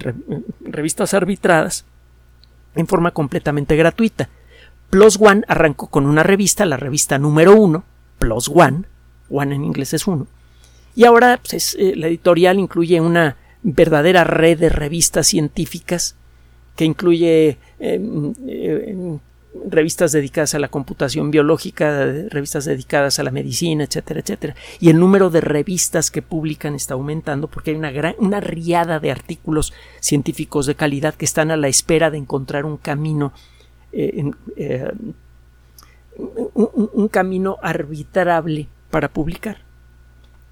revistas 0.61 1.13
arbitradas 1.13 1.85
en 2.75 2.87
forma 2.87 3.11
completamente 3.11 3.75
gratuita. 3.75 4.29
Plus 4.89 5.17
One 5.19 5.43
arrancó 5.47 5.87
con 5.87 6.05
una 6.05 6.23
revista, 6.23 6.65
la 6.65 6.77
revista 6.77 7.17
número 7.17 7.55
uno, 7.55 7.83
Plus 8.19 8.49
One, 8.49 8.83
One 9.29 9.55
en 9.55 9.65
inglés 9.65 9.93
es 9.93 10.07
uno, 10.07 10.27
y 10.95 11.03
ahora 11.03 11.39
pues, 11.47 11.75
eh, 11.77 11.93
la 11.95 12.07
editorial 12.07 12.57
incluye 12.57 12.99
una 13.01 13.35
verdadera 13.61 14.23
red 14.23 14.57
de 14.57 14.69
revistas 14.69 15.27
científicas 15.27 16.15
que 16.75 16.85
incluye 16.85 17.57
eh, 17.79 18.01
eh, 18.47 19.17
revistas 19.67 20.11
dedicadas 20.11 20.53
a 20.55 20.59
la 20.59 20.67
computación 20.67 21.31
biológica, 21.31 22.05
revistas 22.29 22.65
dedicadas 22.65 23.19
a 23.19 23.23
la 23.23 23.31
medicina, 23.31 23.83
etcétera, 23.83 24.19
etcétera. 24.19 24.55
Y 24.79 24.89
el 24.89 24.99
número 24.99 25.29
de 25.29 25.41
revistas 25.41 26.11
que 26.11 26.21
publican 26.21 26.75
está 26.75 26.93
aumentando 26.93 27.47
porque 27.47 27.71
hay 27.71 27.77
una 27.77 27.91
gran, 27.91 28.15
una 28.19 28.39
riada 28.39 28.99
de 28.99 29.11
artículos 29.11 29.73
científicos 29.99 30.65
de 30.65 30.75
calidad 30.75 31.15
que 31.15 31.25
están 31.25 31.51
a 31.51 31.57
la 31.57 31.67
espera 31.67 32.11
de 32.11 32.17
encontrar 32.17 32.65
un 32.65 32.77
camino 32.77 33.33
eh, 33.91 34.31
eh, 34.55 34.91
un 36.17 37.07
camino 37.09 37.57
arbitrable 37.61 38.67
para 38.89 39.09
publicar. 39.09 39.66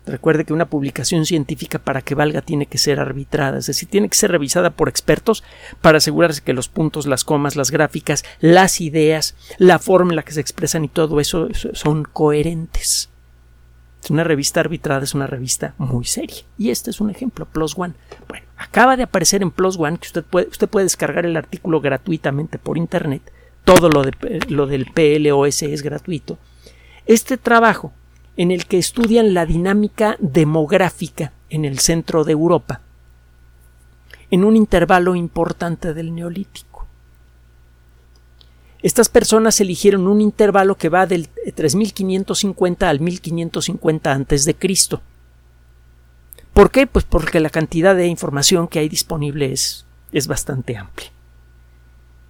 Recuerde 0.06 0.46
que 0.46 0.54
una 0.54 0.70
publicación 0.70 1.26
científica 1.26 1.80
para 1.80 2.02
que 2.02 2.14
valga 2.14 2.42
tiene 2.42 2.68
que 2.68 2.78
ser 2.78 3.00
arbitrada, 3.00 3.58
es 3.58 3.66
decir, 3.66 3.90
tiene 3.90 4.08
que 4.08 4.18
ser 4.18 4.32
revisada 4.32 4.70
por 4.70 4.88
expertos 4.88 5.44
para 5.82 5.98
asegurarse 5.98 6.44
que 6.44 6.54
los 6.54 6.70
puntos, 6.70 7.08
las 7.08 7.24
comas, 7.24 7.56
las 7.56 7.72
gráficas, 7.72 8.24
las 8.40 8.82
ideas, 8.82 9.36
la 9.58 9.80
forma 9.80 10.12
en 10.12 10.18
la 10.18 10.24
que 10.24 10.34
se 10.34 10.42
expresan 10.42 10.86
y 10.86 10.90
todo 10.90 11.20
eso 11.20 11.48
son 11.74 12.04
coherentes. 12.04 13.10
Una 14.10 14.24
revista 14.24 14.60
arbitrada 14.60 15.04
es 15.04 15.16
una 15.16 15.26
revista 15.26 15.74
muy 15.80 16.06
seria. 16.06 16.44
Y 16.60 16.70
este 16.70 16.92
es 16.92 17.02
un 17.02 17.10
ejemplo, 17.10 17.48
Plus 17.48 17.76
One. 17.76 17.96
Bueno, 18.28 18.46
acaba 18.56 18.98
de 18.98 19.04
aparecer 19.04 19.42
en 19.42 19.50
Plus 19.50 19.78
One 19.80 19.98
que 19.98 20.06
usted 20.06 20.24
puede, 20.24 20.48
usted 20.48 20.70
puede 20.70 20.86
descargar 20.86 21.26
el 21.26 21.36
artículo 21.36 21.82
gratuitamente 21.82 22.60
por 22.60 22.78
Internet. 22.78 23.32
Todo 23.64 23.90
lo, 23.90 24.04
de, 24.04 24.12
lo 24.50 24.68
del 24.68 24.86
PLOS 24.86 25.64
es 25.64 25.82
gratuito. 25.82 26.38
Este 27.08 27.38
trabajo 27.38 27.94
en 28.38 28.52
el 28.52 28.66
que 28.66 28.78
estudian 28.78 29.34
la 29.34 29.46
dinámica 29.46 30.18
demográfica 30.20 31.32
en 31.50 31.66
el 31.66 31.80
centro 31.80 32.24
de 32.24 32.34
Europa, 32.34 32.82
en 34.30 34.44
un 34.44 34.56
intervalo 34.56 35.16
importante 35.16 35.94
del 35.94 36.14
neolítico. 36.14 36.86
Estas 38.82 39.10
personas 39.10 39.60
eligieron 39.62 40.08
un 40.08 40.22
intervalo 40.22 40.76
que 40.76 40.90
va 40.90 41.08
del 41.08 41.30
3550 41.30 42.90
al 42.90 43.00
1550 43.00 44.12
antes 44.12 44.46
de 44.46 44.56
Cristo. 44.56 45.02
¿Por 46.54 46.72
qué? 46.72 46.86
Pues 46.86 47.04
porque 47.04 47.40
la 47.40 47.50
cantidad 47.50 47.96
de 47.96 48.08
información 48.08 48.68
que 48.68 48.80
hay 48.80 48.90
disponible 48.90 49.52
es, 49.52 49.86
es 50.12 50.28
bastante 50.28 50.78
amplia. 50.78 51.12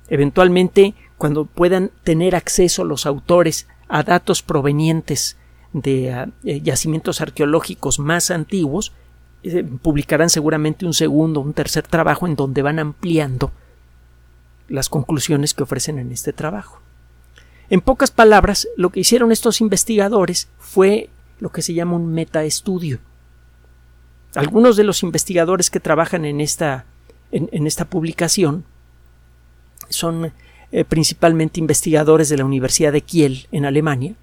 Eventualmente, 0.08 0.94
cuando 1.18 1.46
puedan 1.46 1.92
tener 2.04 2.36
acceso 2.36 2.84
los 2.86 3.06
autores 3.06 3.68
a 3.88 4.04
datos 4.04 4.42
provenientes 4.42 5.38
de 5.82 6.14
ah, 6.14 6.30
eh, 6.46 6.62
yacimientos 6.62 7.20
arqueológicos 7.20 8.00
más 8.00 8.32
antiguos, 8.32 8.94
eh, 9.44 9.64
publicarán 9.64 10.30
seguramente 10.30 10.86
un 10.86 10.94
segundo, 10.94 11.42
un 11.42 11.54
tercer 11.54 11.84
trabajo 11.84 12.28
en 12.28 12.38
donde 12.38 12.62
van 12.62 12.80
ampliando 12.80 13.52
las 14.70 14.88
conclusiones 14.88 15.54
que 15.54 15.64
ofrecen 15.64 16.00
en 16.00 16.14
este 16.14 16.32
trabajo. 16.32 16.80
En 17.70 17.82
pocas 17.82 18.10
palabras, 18.10 18.70
lo 18.78 18.90
que 18.90 19.02
hicieron 19.02 19.34
estos 19.34 19.60
investigadores 19.60 20.48
fue 20.60 21.10
lo 21.40 21.52
que 21.52 21.62
se 21.62 21.74
llama 21.74 21.98
un 21.98 22.08
metaestudio. 22.14 23.00
Algunos 24.34 24.78
de 24.78 24.86
los 24.86 25.04
investigadores 25.04 25.70
que 25.70 25.82
trabajan 25.82 26.24
en 26.24 26.40
esta, 26.40 26.86
en, 27.32 27.68
esta 27.68 27.86
publicación 27.86 28.64
son 29.90 30.32
eh, 30.72 30.86
principalmente 30.86 31.60
investigadores 31.60 32.30
de 32.30 32.38
la 32.38 32.46
Universidad 32.46 32.94
de 32.94 33.02
Kiel 33.02 33.48
en 33.52 33.66
Alemania, 33.66 34.16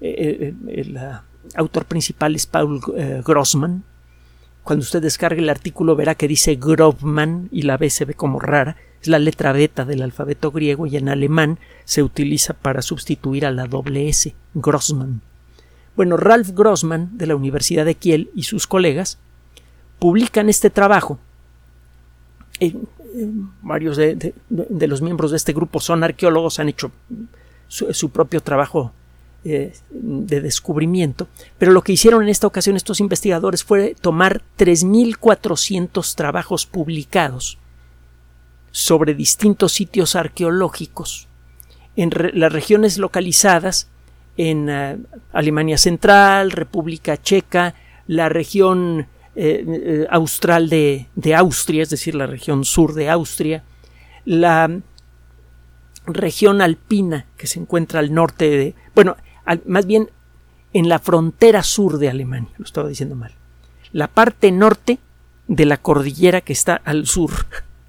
eh, 0.00 0.54
eh, 0.68 0.80
el, 0.80 0.98
autor 1.54 1.84
principal 1.86 2.34
es 2.34 2.46
Paul 2.46 2.80
eh, 2.96 3.22
Grossman. 3.24 3.84
Cuando 4.62 4.82
usted 4.82 5.00
descargue 5.00 5.40
el 5.40 5.48
artículo 5.48 5.96
verá 5.96 6.14
que 6.14 6.28
dice 6.28 6.56
Grobman 6.56 7.48
y 7.50 7.62
la 7.62 7.76
B 7.76 7.88
se 7.90 8.04
ve 8.04 8.14
como 8.14 8.38
rara. 8.38 8.76
Es 9.00 9.08
la 9.08 9.18
letra 9.18 9.52
beta 9.52 9.84
del 9.84 10.02
alfabeto 10.02 10.50
griego 10.50 10.86
y 10.86 10.96
en 10.96 11.08
alemán 11.08 11.58
se 11.84 12.02
utiliza 12.02 12.52
para 12.52 12.82
sustituir 12.82 13.46
a 13.46 13.50
la 13.50 13.66
doble 13.66 14.08
S, 14.08 14.34
Grossman. 14.54 15.22
Bueno, 15.96 16.16
Ralph 16.16 16.50
Grossman 16.50 17.16
de 17.16 17.26
la 17.26 17.36
Universidad 17.36 17.84
de 17.84 17.94
Kiel 17.94 18.30
y 18.34 18.42
sus 18.42 18.66
colegas 18.66 19.18
publican 19.98 20.48
este 20.48 20.68
trabajo. 20.68 21.18
varios 23.62 23.96
de, 23.96 24.34
los 24.48 25.00
miembros 25.00 25.30
de 25.30 25.38
este 25.38 25.52
grupo 25.52 25.80
son 25.80 26.04
arqueólogos, 26.04 26.58
han 26.58 26.68
hecho 26.68 26.90
su 27.68 28.10
propio 28.10 28.40
trabajo 28.40 28.92
eh, 29.50 29.72
de 29.90 30.40
descubrimiento, 30.40 31.28
pero 31.58 31.72
lo 31.72 31.82
que 31.82 31.92
hicieron 31.92 32.22
en 32.22 32.28
esta 32.28 32.46
ocasión 32.46 32.76
estos 32.76 33.00
investigadores 33.00 33.64
fue 33.64 33.94
tomar 34.00 34.42
3.400 34.58 36.14
trabajos 36.14 36.66
publicados 36.66 37.58
sobre 38.70 39.14
distintos 39.14 39.72
sitios 39.72 40.16
arqueológicos 40.16 41.28
en 41.96 42.12
las 42.34 42.52
regiones 42.52 42.98
localizadas 42.98 43.88
en 44.36 44.68
eh, 44.68 44.98
Alemania 45.32 45.78
Central, 45.78 46.50
República 46.50 47.20
Checa, 47.20 47.74
la 48.06 48.28
región 48.28 49.08
eh, 49.34 50.06
austral 50.10 50.68
de, 50.68 51.06
de 51.14 51.34
Austria, 51.34 51.82
es 51.82 51.90
decir, 51.90 52.14
la 52.14 52.26
región 52.26 52.64
sur 52.64 52.94
de 52.94 53.10
Austria, 53.10 53.64
la 54.24 54.80
región 56.08 56.60
alpina 56.60 57.26
que 57.36 57.46
se 57.46 57.60
encuentra 57.60 58.00
al 58.00 58.12
norte 58.12 58.48
de, 58.50 58.74
bueno, 58.94 59.16
más 59.66 59.86
bien 59.86 60.10
en 60.72 60.88
la 60.88 60.98
frontera 60.98 61.62
sur 61.62 61.98
de 61.98 62.08
Alemania, 62.08 62.50
lo 62.58 62.64
estaba 62.64 62.88
diciendo 62.88 63.14
mal. 63.14 63.32
La 63.92 64.08
parte 64.08 64.52
norte 64.52 64.98
de 65.46 65.64
la 65.64 65.78
cordillera 65.78 66.40
que 66.40 66.52
está 66.52 66.80
al 66.84 67.06
sur 67.06 67.32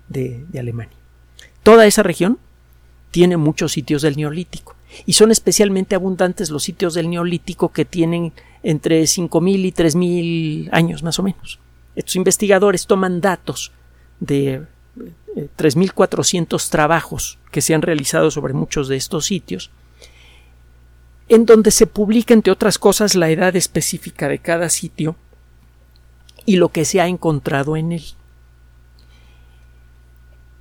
de, 0.08 0.46
de 0.50 0.60
Alemania. 0.60 0.96
Toda 1.64 1.86
esa 1.86 2.04
región 2.04 2.40
tiene 3.12 3.38
muchos 3.38 3.74
sitios 3.74 4.02
del 4.02 4.16
Neolítico 4.16 4.76
y 5.06 5.14
son 5.14 5.32
especialmente 5.32 5.96
abundantes 5.96 6.50
los 6.50 6.64
sitios 6.64 6.94
del 6.94 7.10
Neolítico 7.10 7.70
que 7.70 7.86
tienen 7.86 8.34
entre 8.64 9.02
5.000 9.04 9.66
y 9.66 9.72
3.000 9.72 10.70
años 10.72 11.04
más 11.04 11.20
o 11.20 11.24
menos. 11.24 11.60
Estos 11.96 12.16
investigadores 12.16 12.88
toman 12.88 13.22
datos 13.22 13.72
de 14.20 14.64
3.400 15.36 16.66
eh, 16.66 16.70
trabajos 16.70 17.40
que 17.52 17.62
se 17.62 17.74
han 17.74 17.82
realizado 17.82 18.32
sobre 18.32 18.54
muchos 18.54 18.88
de 18.88 18.96
estos 18.96 19.26
sitios, 19.26 19.72
en 21.30 21.46
donde 21.46 21.72
se 21.72 21.88
publica, 21.88 22.34
entre 22.34 22.52
otras 22.52 22.78
cosas, 22.78 23.16
la 23.16 23.30
edad 23.30 23.56
específica 23.56 24.28
de 24.28 24.40
cada 24.40 24.70
sitio 24.70 25.16
y 26.46 26.58
lo 26.58 26.70
que 26.70 26.86
se 26.86 27.00
ha 27.00 27.08
encontrado 27.08 27.78
en 27.78 27.92
él. 27.94 28.04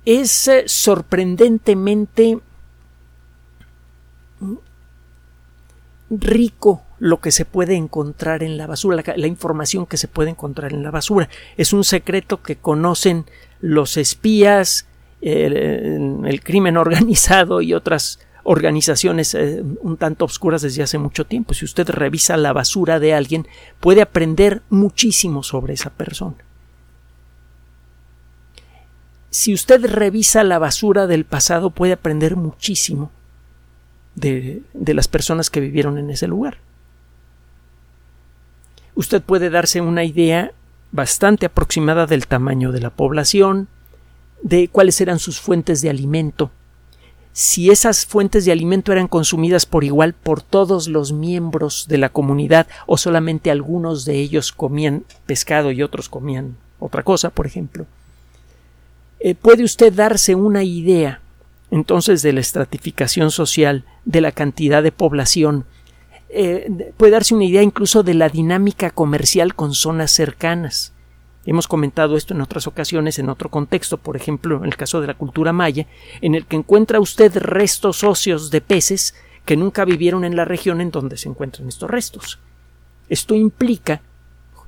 Es 0.05 0.47
eh, 0.47 0.63
sorprendentemente 0.67 2.39
rico 6.09 6.83
lo 6.99 7.21
que 7.21 7.31
se 7.31 7.45
puede 7.45 7.75
encontrar 7.75 8.43
en 8.43 8.57
la 8.57 8.67
basura, 8.67 9.03
la, 9.15 9.27
información 9.27 9.85
que 9.85 9.97
se 9.97 10.07
puede 10.07 10.29
encontrar 10.31 10.73
en 10.73 10.83
la 10.83 10.91
basura. 10.91 11.29
Es 11.57 11.73
un 11.73 11.83
secreto 11.83 12.41
que 12.41 12.57
conocen 12.57 13.25
los 13.61 13.97
espías, 13.97 14.87
el, 15.21 16.41
crimen 16.43 16.77
organizado 16.77 17.61
y 17.61 17.73
otras 17.73 18.19
organizaciones 18.43 19.35
eh, 19.35 19.63
un 19.81 19.97
tanto 19.97 20.25
obscuras 20.25 20.61
desde 20.61 20.83
hace 20.83 20.97
mucho 20.97 21.25
tiempo. 21.25 21.53
Si 21.53 21.65
usted 21.65 21.89
revisa 21.89 22.37
la 22.37 22.53
basura 22.53 22.99
de 22.99 23.13
alguien, 23.13 23.47
puede 23.79 24.01
aprender 24.01 24.61
muchísimo 24.69 25.43
sobre 25.43 25.73
esa 25.73 25.89
persona. 25.89 26.37
Si 29.29 29.53
usted 29.53 29.85
revisa 29.85 30.43
la 30.43 30.57
basura 30.57 31.05
del 31.05 31.25
pasado, 31.25 31.69
puede 31.69 31.93
aprender 31.93 32.35
muchísimo 32.35 33.11
de, 34.15 34.63
las 34.73 35.07
personas 35.07 35.49
que 35.49 35.59
vivieron 35.59 35.97
en 35.97 36.09
ese 36.09 36.27
lugar. 36.27 36.57
Usted 38.95 39.21
puede 39.21 39.49
darse 39.49 39.81
una 39.81 40.03
idea 40.03 40.51
bastante 40.91 41.45
aproximada 41.45 42.07
del 42.07 42.27
tamaño 42.27 42.71
de 42.71 42.81
la 42.81 42.89
población, 42.89 43.67
de 44.41 44.67
cuáles 44.67 44.99
eran 44.99 45.19
sus 45.19 45.39
fuentes 45.39 45.81
de 45.81 45.89
alimento, 45.89 46.51
si 47.33 47.69
esas 47.69 48.05
fuentes 48.05 48.45
de 48.45 48.51
alimento 48.51 48.91
eran 48.91 49.07
consumidas 49.07 49.65
por 49.65 49.83
igual 49.83 50.13
por 50.13 50.41
todos 50.41 50.87
los 50.87 51.13
miembros 51.13 51.87
de 51.87 51.97
la 51.97 52.09
comunidad 52.09 52.67
o 52.85 52.97
solamente 52.97 53.51
algunos 53.51 54.05
de 54.05 54.19
ellos 54.19 54.51
comían 54.51 55.03
pescado 55.25 55.71
y 55.71 55.83
otros 55.83 56.09
comían 56.09 56.57
otra 56.79 57.03
cosa, 57.03 57.29
por 57.29 57.45
ejemplo. 57.45 57.85
Eh, 59.19 59.35
puede 59.35 59.63
usted 59.63 59.93
darse 59.93 60.35
una 60.35 60.63
idea 60.63 61.21
entonces 61.71 62.21
de 62.21 62.33
la 62.33 62.39
estratificación 62.39 63.31
social, 63.31 63.85
de 64.05 64.21
la 64.21 64.31
cantidad 64.31 64.81
de 64.81 64.91
población, 64.91 65.65
eh, 66.29 66.93
puede 66.97 67.11
darse 67.11 67.33
una 67.33 67.45
idea 67.45 67.63
incluso 67.63 68.03
de 68.03 68.13
la 68.13 68.29
dinámica 68.29 68.91
comercial 68.91 69.55
con 69.55 69.73
zonas 69.73 70.11
cercanas. 70.11 70.93
Hemos 71.49 71.67
comentado 71.67 72.15
esto 72.15 72.35
en 72.35 72.41
otras 72.41 72.67
ocasiones 72.67 73.17
en 73.17 73.27
otro 73.27 73.49
contexto, 73.49 73.97
por 73.97 74.15
ejemplo, 74.15 74.57
en 74.57 74.65
el 74.65 74.77
caso 74.77 75.01
de 75.01 75.07
la 75.07 75.15
cultura 75.15 75.51
maya, 75.51 75.87
en 76.21 76.35
el 76.35 76.45
que 76.45 76.55
encuentra 76.55 76.99
usted 76.99 77.35
restos 77.37 78.03
óseos 78.03 78.51
de 78.51 78.61
peces 78.61 79.15
que 79.45 79.57
nunca 79.57 79.83
vivieron 79.83 80.25
en 80.25 80.35
la 80.35 80.45
región 80.45 80.79
en 80.79 80.91
donde 80.91 81.17
se 81.17 81.27
encuentran 81.27 81.67
estos 81.67 81.89
restos. 81.89 82.37
Esto 83.09 83.33
implica, 83.33 84.03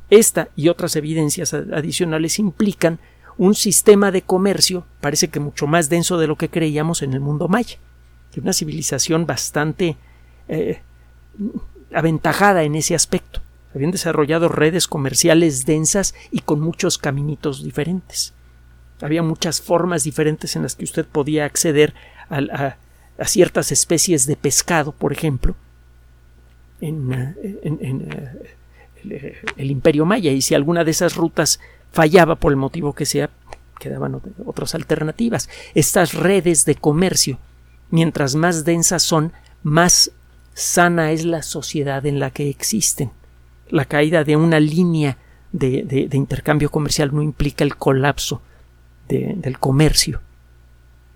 esta 0.09 0.47
y 0.55 0.69
otras 0.69 0.95
evidencias 0.95 1.53
adicionales 1.53 2.39
implican 2.39 2.97
un 3.37 3.53
sistema 3.53 4.09
de 4.11 4.23
comercio, 4.23 4.83
parece 5.01 5.27
que 5.27 5.39
mucho 5.39 5.67
más 5.67 5.87
denso 5.87 6.17
de 6.17 6.25
lo 6.25 6.35
que 6.35 6.49
creíamos 6.49 7.03
en 7.03 7.13
el 7.13 7.19
mundo 7.19 7.47
maya, 7.47 7.77
una 8.41 8.53
civilización 8.53 9.27
bastante 9.27 9.97
eh, 10.47 10.81
aventajada 11.93 12.63
en 12.63 12.73
ese 12.73 12.95
aspecto. 12.95 13.39
Habían 13.73 13.91
desarrollado 13.91 14.49
redes 14.49 14.87
comerciales 14.87 15.65
densas 15.65 16.13
y 16.29 16.39
con 16.39 16.59
muchos 16.59 16.97
caminitos 16.97 17.63
diferentes. 17.63 18.33
Había 19.01 19.23
muchas 19.23 19.61
formas 19.61 20.03
diferentes 20.03 20.55
en 20.55 20.63
las 20.63 20.75
que 20.75 20.83
usted 20.83 21.05
podía 21.05 21.45
acceder 21.45 21.93
a, 22.29 22.75
ciertas 23.25 23.71
especies 23.71 24.25
de 24.25 24.35
pescado, 24.35 24.91
por 24.91 25.13
ejemplo, 25.13 25.55
en, 26.79 27.13
eh, 27.13 28.41
el 29.57 29.71
imperio 29.71 30.05
maya. 30.05 30.31
Y 30.31 30.41
si 30.41 30.55
alguna 30.55 30.83
de 30.83 30.91
esas 30.91 31.15
rutas 31.15 31.59
fallaba 31.91 32.35
por 32.35 32.51
el 32.51 32.57
motivo 32.57 32.93
que 32.93 33.05
sea, 33.05 33.29
quedaban 33.79 34.21
otras 34.45 34.75
alternativas. 34.75 35.49
Estas 35.73 36.13
redes 36.13 36.65
de 36.65 36.75
comercio, 36.75 37.39
mientras 37.89 38.35
más 38.35 38.65
densas 38.65 39.03
son, 39.03 39.33
más 39.63 40.11
sana 40.53 41.11
es 41.11 41.25
la 41.25 41.41
sociedad 41.41 42.05
en 42.05 42.19
la 42.19 42.31
que 42.31 42.49
existen. 42.49 43.11
La 43.71 43.85
caída 43.85 44.23
de 44.23 44.35
una 44.35 44.59
línea 44.59 45.17
de, 45.51 46.07
intercambio 46.13 46.69
comercial 46.69 47.13
no 47.13 47.21
implica 47.21 47.63
el 47.63 47.75
colapso 47.75 48.41
del 49.07 49.59
comercio 49.59 50.21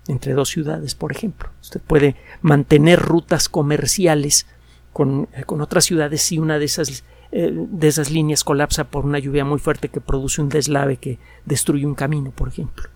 entre 0.08 0.34
dos 0.34 0.50
ciudades, 0.50 0.94
por 0.94 1.12
ejemplo. 1.12 1.50
Usted 1.62 1.80
puede 1.80 2.16
mantener 2.42 3.00
rutas 3.00 3.48
comerciales 3.48 4.46
con, 4.92 5.28
con 5.46 5.60
otras 5.60 5.84
ciudades 5.84 6.20
si 6.22 6.38
una 6.38 6.58
de 6.58 6.66
esas 6.66 7.04
eh, 7.32 7.50
de 7.52 7.88
esas 7.88 8.10
líneas 8.10 8.44
colapsa 8.44 8.84
por 8.84 9.04
una 9.04 9.18
lluvia 9.18 9.44
muy 9.44 9.58
fuerte 9.58 9.88
que 9.88 10.00
produce 10.00 10.40
un 10.40 10.48
deslave 10.48 10.96
que 10.96 11.18
destruye 11.44 11.84
un 11.84 11.94
camino, 11.94 12.30
por 12.30 12.48
ejemplo. 12.48 12.88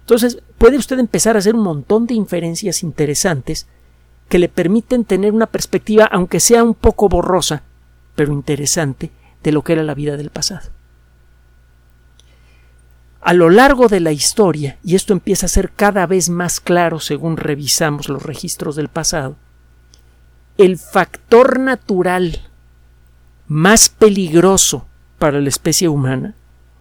Entonces, 0.00 0.38
puede 0.58 0.78
usted 0.78 0.98
empezar 0.98 1.34
a 1.34 1.40
hacer 1.40 1.54
un 1.54 1.64
montón 1.64 2.06
de 2.06 2.14
inferencias 2.14 2.82
interesantes 2.82 3.66
que 4.28 4.38
le 4.38 4.48
permiten 4.48 5.04
tener 5.04 5.32
una 5.32 5.46
perspectiva, 5.46 6.04
aunque 6.04 6.40
sea 6.40 6.62
un 6.62 6.74
poco 6.74 7.08
borrosa, 7.08 7.62
pero 8.18 8.32
interesante, 8.32 9.12
de 9.44 9.52
lo 9.52 9.62
que 9.62 9.74
era 9.74 9.84
la 9.84 9.94
vida 9.94 10.16
del 10.16 10.30
pasado. 10.30 10.70
A 13.20 13.32
lo 13.32 13.48
largo 13.48 13.86
de 13.86 14.00
la 14.00 14.10
historia, 14.10 14.76
y 14.82 14.96
esto 14.96 15.12
empieza 15.12 15.46
a 15.46 15.48
ser 15.48 15.70
cada 15.70 16.04
vez 16.04 16.28
más 16.28 16.58
claro 16.58 16.98
según 16.98 17.36
revisamos 17.36 18.08
los 18.08 18.24
registros 18.24 18.74
del 18.74 18.88
pasado, 18.88 19.36
el 20.56 20.78
factor 20.78 21.60
natural 21.60 22.40
más 23.46 23.88
peligroso 23.88 24.88
para 25.20 25.40
la 25.40 25.48
especie 25.48 25.88
humana, 25.88 26.34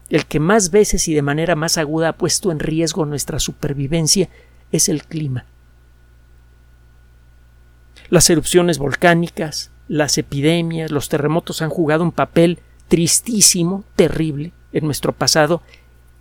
el 0.10 0.26
que 0.26 0.40
más 0.40 0.72
veces 0.72 1.08
y 1.08 1.14
de 1.14 1.22
manera 1.22 1.56
más 1.56 1.78
aguda 1.78 2.10
ha 2.10 2.18
puesto 2.18 2.52
en 2.52 2.58
riesgo 2.58 3.06
nuestra 3.06 3.38
supervivencia, 3.38 4.28
es 4.72 4.90
el 4.90 5.04
clima. 5.04 5.46
Las 8.10 8.28
erupciones 8.32 8.80
volcánicas, 8.80 9.70
las 9.88 10.18
epidemias, 10.18 10.92
los 10.92 11.10
terremotos 11.10 11.62
han 11.62 11.70
jugado 11.70 12.04
un 12.04 12.12
papel 12.12 12.60
tristísimo, 12.88 13.84
terrible 13.96 14.54
en 14.74 14.86
nuestro 14.86 15.14
pasado 15.14 15.62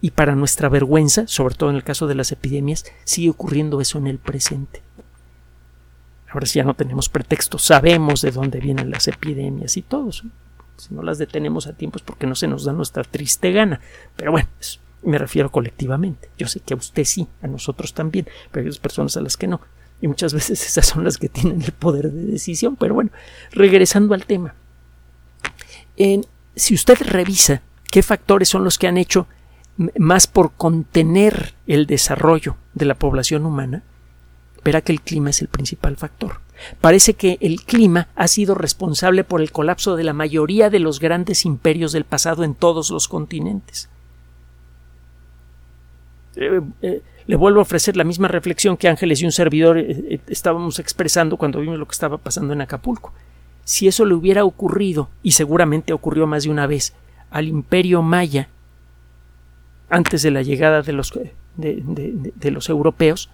y 0.01 0.11
para 0.11 0.35
nuestra 0.35 0.69
vergüenza, 0.69 1.27
sobre 1.27 1.55
todo 1.55 1.71
en 1.71 1.77
el 1.77 1.85
caso 1.85 2.07
de 2.07 2.15
las 2.15 2.33
epidemias, 2.33 2.85
sigue 3.05 3.31
ocurriendo 3.31 3.81
eso 3.81 3.99
en 3.99 4.07
el 4.07 4.19
presente. 4.19 4.83
Ahora 6.31 6.47
sí 6.47 6.59
ya 6.59 6.65
no 6.65 6.75
tenemos 6.75 7.09
pretexto, 7.09 7.59
sabemos 7.59 8.21
de 8.21 8.31
dónde 8.31 8.61
vienen 8.61 8.91
las 8.91 9.09
epidemias 9.09 9.77
y 9.77 9.83
todo. 9.83 10.11
Si 10.13 10.95
no 10.95 11.03
las 11.03 11.19
detenemos 11.19 11.67
a 11.67 11.73
tiempo 11.73 11.97
es 11.97 12.03
porque 12.03 12.27
no 12.27 12.35
se 12.35 12.49
nos 12.49 12.65
da 12.65 12.73
nuestra 12.73 13.05
triste 13.05 13.53
gana. 13.53 13.81
Pero 14.17 14.33
bueno, 14.33 14.49
me 15.03 15.19
refiero 15.19 15.51
colectivamente. 15.51 16.29
Yo 16.37 16.47
sé 16.49 16.61
que 16.61 16.75
a 16.75 16.77
usted 16.77 17.05
sí, 17.05 17.27
a 17.43 17.47
nosotros 17.47 17.95
también, 17.95 18.29
pero 18.51 18.69
hay 18.69 18.79
personas 18.79 19.17
a 19.17 19.23
las 19.23 19.37
que 19.37 19.47
no. 19.47 19.61
Y 20.01 20.09
muchas 20.09 20.35
veces 20.35 20.65
esas 20.67 20.87
son 20.87 21.05
las 21.05 21.19
que 21.19 21.29
tienen 21.29 21.63
el 21.63 21.73
poder 21.73 22.11
de 22.13 22.25
decisión. 22.25 22.77
Pero 22.77 22.95
bueno, 22.95 23.11
regresando 23.53 24.15
al 24.15 24.27
tema. 24.27 24.55
si 26.55 26.75
usted 26.75 26.99
revisa 27.01 27.63
qué 27.91 28.03
factores 28.03 28.49
son 28.49 28.65
los 28.65 28.79
que 28.79 28.89
han 28.89 28.99
hecho 28.99 29.27
más 29.99 30.27
por 30.27 30.53
contener 30.53 31.55
el 31.67 31.87
desarrollo 31.87 32.57
de 32.75 32.87
la 32.87 32.95
población 32.95 33.45
humana, 33.47 33.83
verá 34.65 34.81
que 34.81 34.93
el 34.93 35.01
clima 35.01 35.31
es 35.31 35.41
el 35.43 35.49
principal 35.49 35.97
factor. 35.97 36.41
Parece 36.81 37.15
que 37.15 37.39
el 37.41 37.63
clima 37.63 38.09
ha 38.17 38.29
sido 38.29 38.55
responsable 38.55 39.25
por 39.25 39.41
el 39.41 39.53
colapso 39.53 39.97
de 39.97 40.05
la 40.05 40.13
mayoría 40.13 40.71
de 40.71 40.81
los 40.81 40.99
grandes 41.01 41.45
imperios 41.45 41.93
del 41.93 42.05
pasado 42.05 42.45
en 42.45 42.55
todos 42.55 42.91
los 42.91 43.09
continentes. 43.09 43.89
Eh, 46.37 46.61
eh, 46.83 47.03
le 47.27 47.37
vuelvo 47.37 47.61
a 47.61 47.63
ofrecer 47.63 47.97
la 47.97 48.05
misma 48.05 48.29
reflexión 48.29 48.77
que 48.77 48.89
Ángeles 48.89 49.21
y 49.21 49.25
un 49.25 49.33
servidor 49.33 49.79
eh, 49.79 50.21
estábamos 50.29 50.79
expresando 50.79 51.37
cuando 51.37 51.61
vimos 51.61 51.79
lo 51.79 51.87
que 51.87 51.93
estaba 51.93 52.19
pasando 52.19 52.53
en 52.53 52.61
Acapulco. 52.61 53.13
Si 53.65 53.89
eso 53.89 54.05
le 54.05 54.15
hubiera 54.15 54.45
ocurrido, 54.45 55.09
y 55.23 55.33
seguramente 55.33 55.93
ocurrió 55.93 56.27
más 56.27 56.45
de 56.45 56.51
una 56.51 56.67
vez, 56.67 56.95
al 57.31 57.49
imperio 57.49 58.01
maya, 58.03 58.49
antes 59.91 60.23
de 60.23 60.31
la 60.31 60.43
llegada 60.43 60.83
de 60.83 60.93
los, 60.93 61.13
de 61.57 62.51
los 62.51 62.69
europeos, 62.69 63.29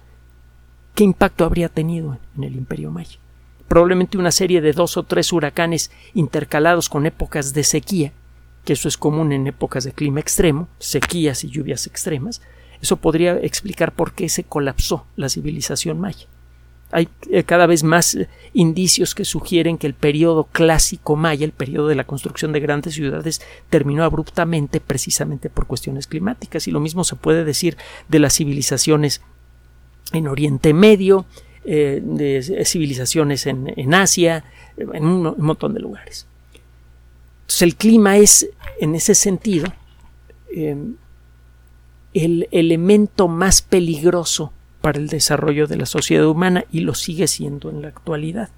¿qué 0.95 1.03
impacto 1.03 1.45
habría 1.45 1.69
tenido 1.69 2.17
en 2.35 2.43
el 2.43 2.55
imperio 2.55 2.89
maya? 2.89 3.19
Probablemente 3.67 4.17
una 4.17 4.31
serie 4.31 4.61
de 4.61 4.73
dos 4.73 4.97
o 4.97 5.03
tres 5.03 5.31
huracanes 5.31 5.91
intercalados 6.13 6.89
con 6.89 7.05
épocas 7.05 7.53
de 7.53 7.63
sequía 7.63 8.11
que 8.63 8.73
eso 8.73 8.87
es 8.87 8.97
común 8.97 9.31
en 9.31 9.47
épocas 9.47 9.83
de 9.83 9.91
clima 9.91 10.19
extremo, 10.19 10.67
sequías 10.79 11.43
y 11.43 11.49
lluvias 11.49 11.85
extremas, 11.87 12.41
eso 12.83 12.97
podría 12.97 13.37
explicar 13.37 13.93
por 13.93 14.11
qué 14.11 14.27
se 14.27 14.43
colapsó 14.43 15.05
la 15.15 15.29
civilización 15.29 16.01
maya. 16.01 16.27
Hay 16.91 17.07
eh, 17.31 17.45
cada 17.45 17.65
vez 17.65 17.81
más 17.81 18.13
eh, 18.13 18.27
indicios 18.51 19.15
que 19.15 19.23
sugieren 19.23 19.77
que 19.77 19.87
el 19.87 19.93
periodo 19.93 20.49
clásico 20.51 21.15
maya, 21.15 21.45
el 21.45 21.53
periodo 21.53 21.87
de 21.87 21.95
la 21.95 22.03
construcción 22.03 22.51
de 22.51 22.59
grandes 22.59 22.95
ciudades, 22.95 23.41
terminó 23.69 24.03
abruptamente 24.03 24.81
precisamente 24.81 25.49
por 25.49 25.65
cuestiones 25.65 26.07
climáticas. 26.07 26.67
Y 26.67 26.71
lo 26.71 26.81
mismo 26.81 27.05
se 27.05 27.15
puede 27.15 27.45
decir 27.45 27.77
de 28.09 28.19
las 28.19 28.35
civilizaciones 28.35 29.21
en 30.11 30.27
Oriente 30.27 30.73
Medio, 30.73 31.25
eh, 31.63 32.01
de 32.03 32.65
civilizaciones 32.65 33.47
en, 33.47 33.93
Asia, 33.93 34.43
en 34.75 35.05
un, 35.05 35.35
montón 35.37 35.73
de 35.73 35.79
lugares. 35.79 36.27
Entonces 37.43 37.61
el 37.61 37.77
clima 37.77 38.17
es, 38.17 38.49
en 38.81 38.93
ese 38.93 39.15
sentido, 39.15 39.71
el 42.13 42.47
elemento 42.51 43.27
más 43.27 43.61
peligroso 43.61 44.51
para 44.81 44.99
el 44.99 45.07
desarrollo 45.07 45.67
de 45.67 45.77
la 45.77 45.85
sociedad 45.85 46.27
humana 46.27 46.65
y 46.71 46.81
lo 46.81 46.93
sigue 46.93 47.27
siendo 47.27 47.69
en 47.69 47.81
la 47.81 47.87
actualidad. 47.87 48.49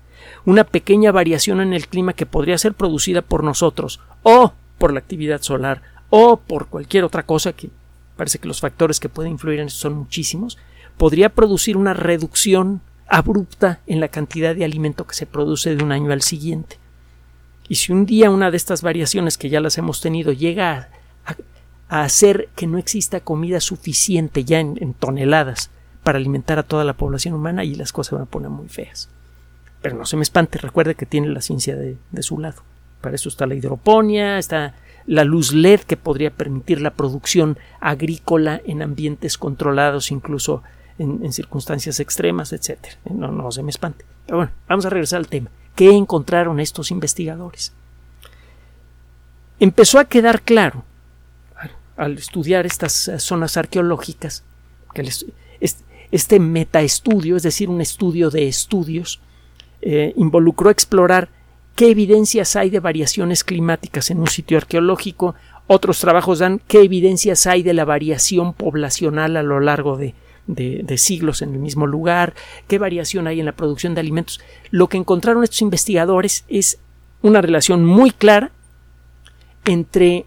Una 0.46 0.64
pequeña 0.64 1.12
variación 1.12 1.62
en 1.62 1.74
el 1.74 1.88
clima 1.88 2.14
que 2.14 2.26
podría 2.26 2.58
ser 2.58 2.74
producida 2.74 3.22
por 3.22 3.44
nosotros 3.44 4.00
o 4.24 4.54
por 4.78 4.92
la 4.92 5.00
actividad 5.00 5.42
solar 5.42 5.84
o 6.10 6.38
por 6.38 6.68
cualquier 6.68 7.04
otra 7.04 7.24
cosa 7.24 7.54
que 7.54 7.70
parece 8.16 8.40
que 8.40 8.48
los 8.48 8.62
factores 8.62 9.00
que 9.00 9.10
pueden 9.10 9.34
influir 9.34 9.60
en 9.60 9.68
esto 9.68 9.82
son 9.82 9.98
muchísimos, 9.98 10.58
podría 10.98 11.30
producir 11.30 11.78
una 11.78 11.94
reducción 11.94 12.82
abrupta 13.08 13.82
en 13.88 14.00
la 14.00 14.08
cantidad 14.08 14.56
de 14.56 14.66
alimento 14.66 15.06
que 15.06 15.16
se 15.16 15.26
produce 15.26 15.76
de 15.76 15.84
un 15.84 15.92
año 15.92 16.12
al 16.12 16.22
siguiente. 16.22 16.80
Y 17.68 17.76
si 17.76 17.92
un 17.92 18.06
día 18.06 18.30
una 18.30 18.52
de 18.52 18.58
estas 18.58 18.82
variaciones 18.82 19.38
que 19.38 19.50
ya 19.50 19.60
las 19.60 19.78
hemos 19.78 20.02
tenido 20.02 20.32
llega 20.32 20.90
a, 21.90 22.04
hacer 22.04 22.50
que 22.56 22.68
no 22.68 22.78
exista 22.78 23.20
comida 23.20 23.60
suficiente 23.60 24.44
ya 24.44 24.60
en, 24.60 24.94
toneladas 24.94 25.70
para 26.04 26.18
alimentar 26.18 26.60
a 26.60 26.64
toda 26.64 26.84
la 26.84 26.94
población 26.94 27.34
humana, 27.34 27.64
y 27.64 27.76
las 27.76 27.92
cosas 27.92 28.14
van 28.14 28.24
a 28.24 28.26
poner 28.26 28.50
muy 28.50 28.70
feas. 28.70 29.10
Pero 29.82 29.98
no 29.98 30.06
se 30.06 30.18
me 30.18 30.24
espante, 30.24 30.60
recuerde 30.60 30.96
que 30.96 31.06
tiene 31.06 31.28
la 31.30 31.42
ciencia 31.42 31.76
de, 31.76 31.98
su 32.22 32.40
lado. 32.40 32.62
Para 33.02 33.16
eso 33.16 33.30
está 33.30 33.46
la 33.46 33.56
hidroponía, 33.56 34.38
está 34.38 34.76
la 35.06 35.24
luz 35.24 35.54
LED 35.54 35.82
que 35.82 35.98
podría 35.98 36.32
permitir 36.32 36.82
la 36.82 36.92
producción 36.92 37.58
agrícola 37.80 38.62
en 38.66 38.82
ambientes 38.82 39.38
controlados, 39.38 40.12
incluso 40.12 40.64
en, 40.98 41.32
circunstancias 41.34 42.00
extremas, 42.00 42.54
etc. 42.54 42.80
No, 43.10 43.32
no 43.32 43.52
se 43.52 43.64
me 43.64 43.70
espante. 43.70 44.06
Pero 44.26 44.38
bueno, 44.38 44.52
vamos 44.68 44.86
a 44.86 44.90
regresar 44.90 45.20
al 45.20 45.28
tema. 45.28 45.50
¿Qué 45.76 45.92
encontraron 45.92 46.60
estos 46.60 46.90
investigadores? 46.90 47.74
Empezó 49.60 50.00
a 50.00 50.06
quedar 50.06 50.42
claro, 50.42 50.84
al 51.98 52.18
estudiar 52.18 52.66
estas 52.66 53.08
eh, 53.08 53.20
zonas 53.20 53.58
arqueológicas, 53.58 54.44
que 54.94 55.10
este 56.12 56.40
metaestudio, 56.40 57.36
es 57.36 57.44
decir, 57.44 57.70
un 57.70 57.82
estudio 57.82 58.30
de 58.30 58.48
estudios, 58.48 59.20
eh, 59.82 60.14
involucró 60.16 60.70
explorar 60.70 61.30
qué 61.76 61.90
evidencias 61.90 62.56
hay 62.56 62.70
de 62.70 62.80
variaciones 62.80 63.44
climáticas 63.44 64.10
en 64.10 64.20
un 64.20 64.28
sitio 64.28 64.58
arqueológico, 64.58 65.36
otros 65.68 66.00
trabajos 66.00 66.40
dan 66.40 66.62
qué 66.68 66.82
evidencias 66.82 67.48
hay 67.48 67.64
de 67.64 67.74
la 67.74 67.86
variación 67.86 68.54
poblacional 68.54 69.36
a 69.36 69.44
lo 69.44 69.60
largo 69.60 69.98
de, 69.98 70.14
siglos 70.98 71.42
en 71.42 71.54
el 71.54 71.60
mismo 71.60 71.88
lugar, 71.88 72.34
qué 72.68 72.78
variación 72.78 73.28
hay 73.28 73.40
en 73.40 73.46
la 73.46 73.56
producción 73.56 73.96
de 73.96 74.02
alimentos. 74.02 74.40
Lo 74.70 74.88
que 74.88 74.98
encontraron 74.98 75.44
estos 75.44 75.62
investigadores 75.62 76.46
es 76.48 76.80
una 77.22 77.42
relación 77.42 77.84
muy 77.84 78.12
clara 78.12 78.52
entre 79.66 80.26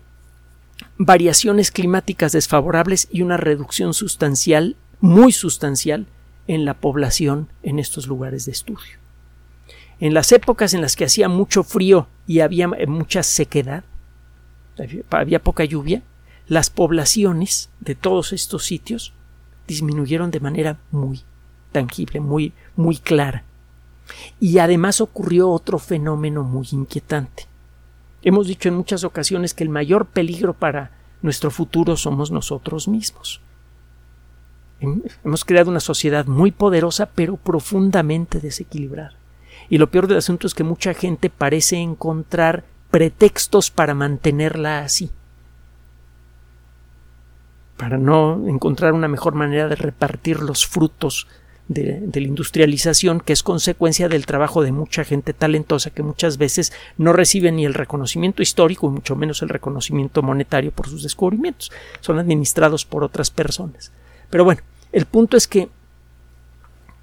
variaciones 0.99 1.71
climáticas 1.71 2.33
desfavorables 2.33 3.09
y 3.11 3.23
una 3.23 3.37
reducción 3.37 3.95
sustancial, 3.95 4.77
muy 5.01 5.33
sustancial, 5.33 6.07
en 6.49 6.65
la 6.65 6.75
población 6.75 7.49
en 7.63 7.79
estos 7.79 8.07
lugares 8.07 8.47
de 8.47 8.53
estudio. 8.53 8.99
En 10.01 10.15
las 10.15 10.33
épocas 10.33 10.75
en 10.75 10.81
las 10.81 10.97
que 10.97 11.05
hacía 11.05 11.29
mucho 11.29 11.63
frío 11.63 12.09
y 12.27 12.41
había 12.41 12.69
mucha 12.87 13.23
sequedad, 13.23 13.85
había 15.11 15.43
poca 15.43 15.65
lluvia, 15.65 16.03
las 16.47 16.71
poblaciones 16.71 17.69
de 17.81 17.95
todos 17.95 18.33
estos 18.33 18.65
sitios 18.65 19.13
disminuyeron 19.67 20.31
de 20.31 20.41
manera 20.41 20.79
muy 20.91 21.23
tangible, 21.73 22.21
muy, 22.21 22.55
muy 22.75 22.97
clara. 22.97 23.45
Y 24.41 24.59
además 24.59 25.01
ocurrió 25.01 25.51
otro 25.51 25.79
fenómeno 25.79 26.43
muy 26.43 26.67
inquietante. 26.73 27.47
Hemos 28.23 28.47
dicho 28.47 28.69
en 28.69 28.77
muchas 28.77 29.05
ocasiones 29.05 29.55
que 29.55 29.65
el 29.65 29.71
mayor 29.71 30.07
peligro 30.07 30.55
para 30.55 30.91
nuestro 31.23 31.51
futuro 31.51 31.97
somos 31.97 32.31
nosotros 32.31 32.89
mismos. 32.89 33.41
Hemos 35.25 35.45
creado 35.45 35.71
una 35.71 35.81
sociedad 35.81 36.27
muy 36.27 36.53
poderosa 36.53 37.07
pero 37.07 37.37
profundamente 37.37 38.41
desequilibrada. 38.41 39.15
Y 39.69 39.79
lo 39.79 39.91
peor 39.91 40.07
del 40.07 40.19
asunto 40.19 40.47
es 40.47 40.55
que 40.55 40.65
mucha 40.65 40.95
gente 40.95 41.31
parece 41.31 41.77
encontrar 41.77 42.65
pretextos 42.91 43.71
para 43.71 43.95
mantenerla 43.95 44.81
así 44.81 45.11
para 47.79 47.97
no 47.97 48.47
encontrar 48.49 48.93
una 48.93 49.09
mejor 49.09 49.35
manera 49.35 49.69
de 49.69 49.77
repartir 49.77 50.41
los 50.41 50.67
frutos 50.67 51.29
de, 51.69 52.09
la 52.13 52.27
industrialización, 52.27 53.21
que 53.21 53.33
es 53.33 53.43
consecuencia 53.43 54.09
del 54.09 54.27
trabajo 54.27 54.63
de 54.63 54.73
mucha 54.73 55.05
gente 55.05 55.35
talentosa 55.35 55.91
que 55.91 56.03
muchas 56.03 56.39
veces 56.39 56.73
no 56.97 57.13
recibe 57.13 57.53
ni 57.53 57.67
el 57.67 57.75
reconocimiento 57.75 58.43
histórico 58.43 58.89
y 58.89 58.91
mucho 58.91 59.17
menos 59.17 59.43
el 59.43 59.51
reconocimiento 59.51 60.23
monetario 60.23 60.73
por 60.73 60.89
sus 60.89 61.03
descubrimientos. 61.03 61.71
Son 62.01 62.19
administrados 62.19 62.85
por 62.85 63.05
otras 63.05 63.31
personas. 63.31 63.93
Pero 64.31 64.45
bueno, 64.45 64.63
el 64.93 65.05
punto 65.05 65.37
es 65.37 65.47
que 65.47 65.69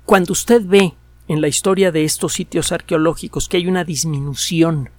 cuando 0.06 0.34
usted 0.34 0.62
ve 0.66 0.94
en 1.28 1.42
la 1.42 1.48
historia 1.48 1.92
de 1.92 2.04
estos 2.04 2.34
sitios 2.34 2.72
arqueológicos 2.72 3.48
que 3.48 3.58
hay 3.58 3.68
una 3.68 3.84
disminución 3.84 4.90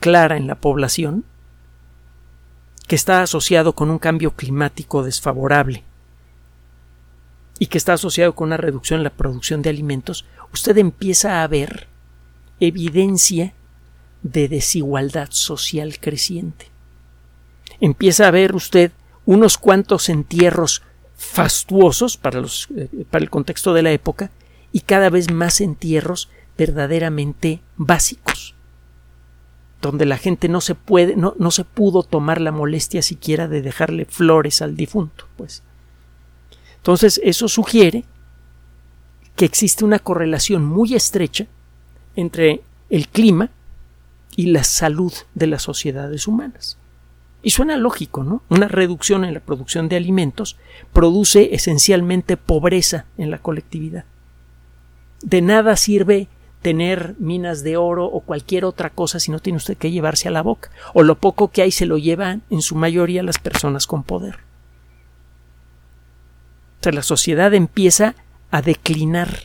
clara 0.00 0.36
en 0.36 0.46
la 0.46 0.56
población, 0.56 1.24
que 2.86 2.96
está 2.96 3.22
asociado 3.22 3.74
con 3.74 3.90
un 3.90 3.98
cambio 3.98 4.32
climático 4.32 5.02
desfavorable 5.02 5.84
y 7.58 7.66
que 7.66 7.78
está 7.78 7.94
asociado 7.94 8.34
con 8.34 8.48
una 8.48 8.56
reducción 8.56 9.00
en 9.00 9.04
la 9.04 9.10
producción 9.10 9.62
de 9.62 9.70
alimentos, 9.70 10.24
usted 10.52 10.76
empieza 10.78 11.42
a 11.42 11.46
ver 11.46 11.86
evidencia 12.60 13.54
de 14.22 14.48
desigualdad 14.48 15.28
social 15.30 15.98
creciente. 16.00 16.70
Empieza 17.80 18.26
a 18.26 18.30
ver 18.30 18.54
usted 18.54 18.92
unos 19.26 19.58
cuantos 19.58 20.08
entierros 20.08 20.82
fastuosos 21.16 22.16
para, 22.16 22.40
los, 22.40 22.68
eh, 22.76 22.88
para 23.10 23.22
el 23.22 23.30
contexto 23.30 23.72
de 23.74 23.82
la 23.82 23.92
época 23.92 24.30
y 24.72 24.80
cada 24.80 25.10
vez 25.10 25.30
más 25.30 25.60
entierros 25.60 26.28
verdaderamente 26.56 27.60
básicos 27.76 28.54
donde 29.84 30.06
la 30.06 30.16
gente 30.16 30.48
no 30.48 30.62
se 30.62 30.74
puede, 30.74 31.14
no, 31.14 31.34
no 31.38 31.50
se 31.50 31.64
pudo 31.64 32.02
tomar 32.02 32.40
la 32.40 32.52
molestia 32.52 33.02
siquiera 33.02 33.48
de 33.48 33.60
dejarle 33.60 34.06
flores 34.06 34.62
al 34.62 34.76
difunto, 34.76 35.28
pues. 35.36 35.62
Entonces, 36.84 37.18
eso 37.24 37.48
sugiere 37.48 38.04
que 39.36 39.46
existe 39.46 39.86
una 39.86 39.98
correlación 39.98 40.66
muy 40.66 40.94
estrecha 40.94 41.46
entre 42.14 42.60
el 42.90 43.08
clima 43.08 43.48
y 44.36 44.48
la 44.48 44.64
salud 44.64 45.14
de 45.34 45.46
las 45.46 45.62
sociedades 45.62 46.28
humanas. 46.28 46.76
Y 47.42 47.52
suena 47.52 47.78
lógico, 47.78 48.22
¿no? 48.22 48.42
Una 48.50 48.68
reducción 48.68 49.24
en 49.24 49.32
la 49.32 49.40
producción 49.40 49.88
de 49.88 49.96
alimentos 49.96 50.58
produce 50.92 51.54
esencialmente 51.54 52.36
pobreza 52.36 53.06
en 53.16 53.30
la 53.30 53.38
colectividad. 53.38 54.04
De 55.22 55.40
nada 55.40 55.76
sirve 55.76 56.28
tener 56.60 57.14
minas 57.18 57.62
de 57.62 57.78
oro 57.78 58.04
o 58.04 58.20
cualquier 58.20 58.66
otra 58.66 58.90
cosa 58.90 59.20
si 59.20 59.30
no 59.30 59.38
tiene 59.38 59.56
usted 59.56 59.78
que 59.78 59.90
llevarse 59.90 60.28
a 60.28 60.32
la 60.32 60.42
boca. 60.42 60.70
O 60.92 61.02
lo 61.02 61.14
poco 61.14 61.48
que 61.48 61.62
hay 61.62 61.70
se 61.70 61.86
lo 61.86 61.96
llevan 61.96 62.42
en 62.50 62.60
su 62.60 62.74
mayoría 62.76 63.22
las 63.22 63.38
personas 63.38 63.86
con 63.86 64.02
poder. 64.02 64.36
Sea, 66.84 66.92
la 66.92 67.02
sociedad 67.02 67.54
empieza 67.54 68.14
a 68.50 68.60
declinar. 68.60 69.44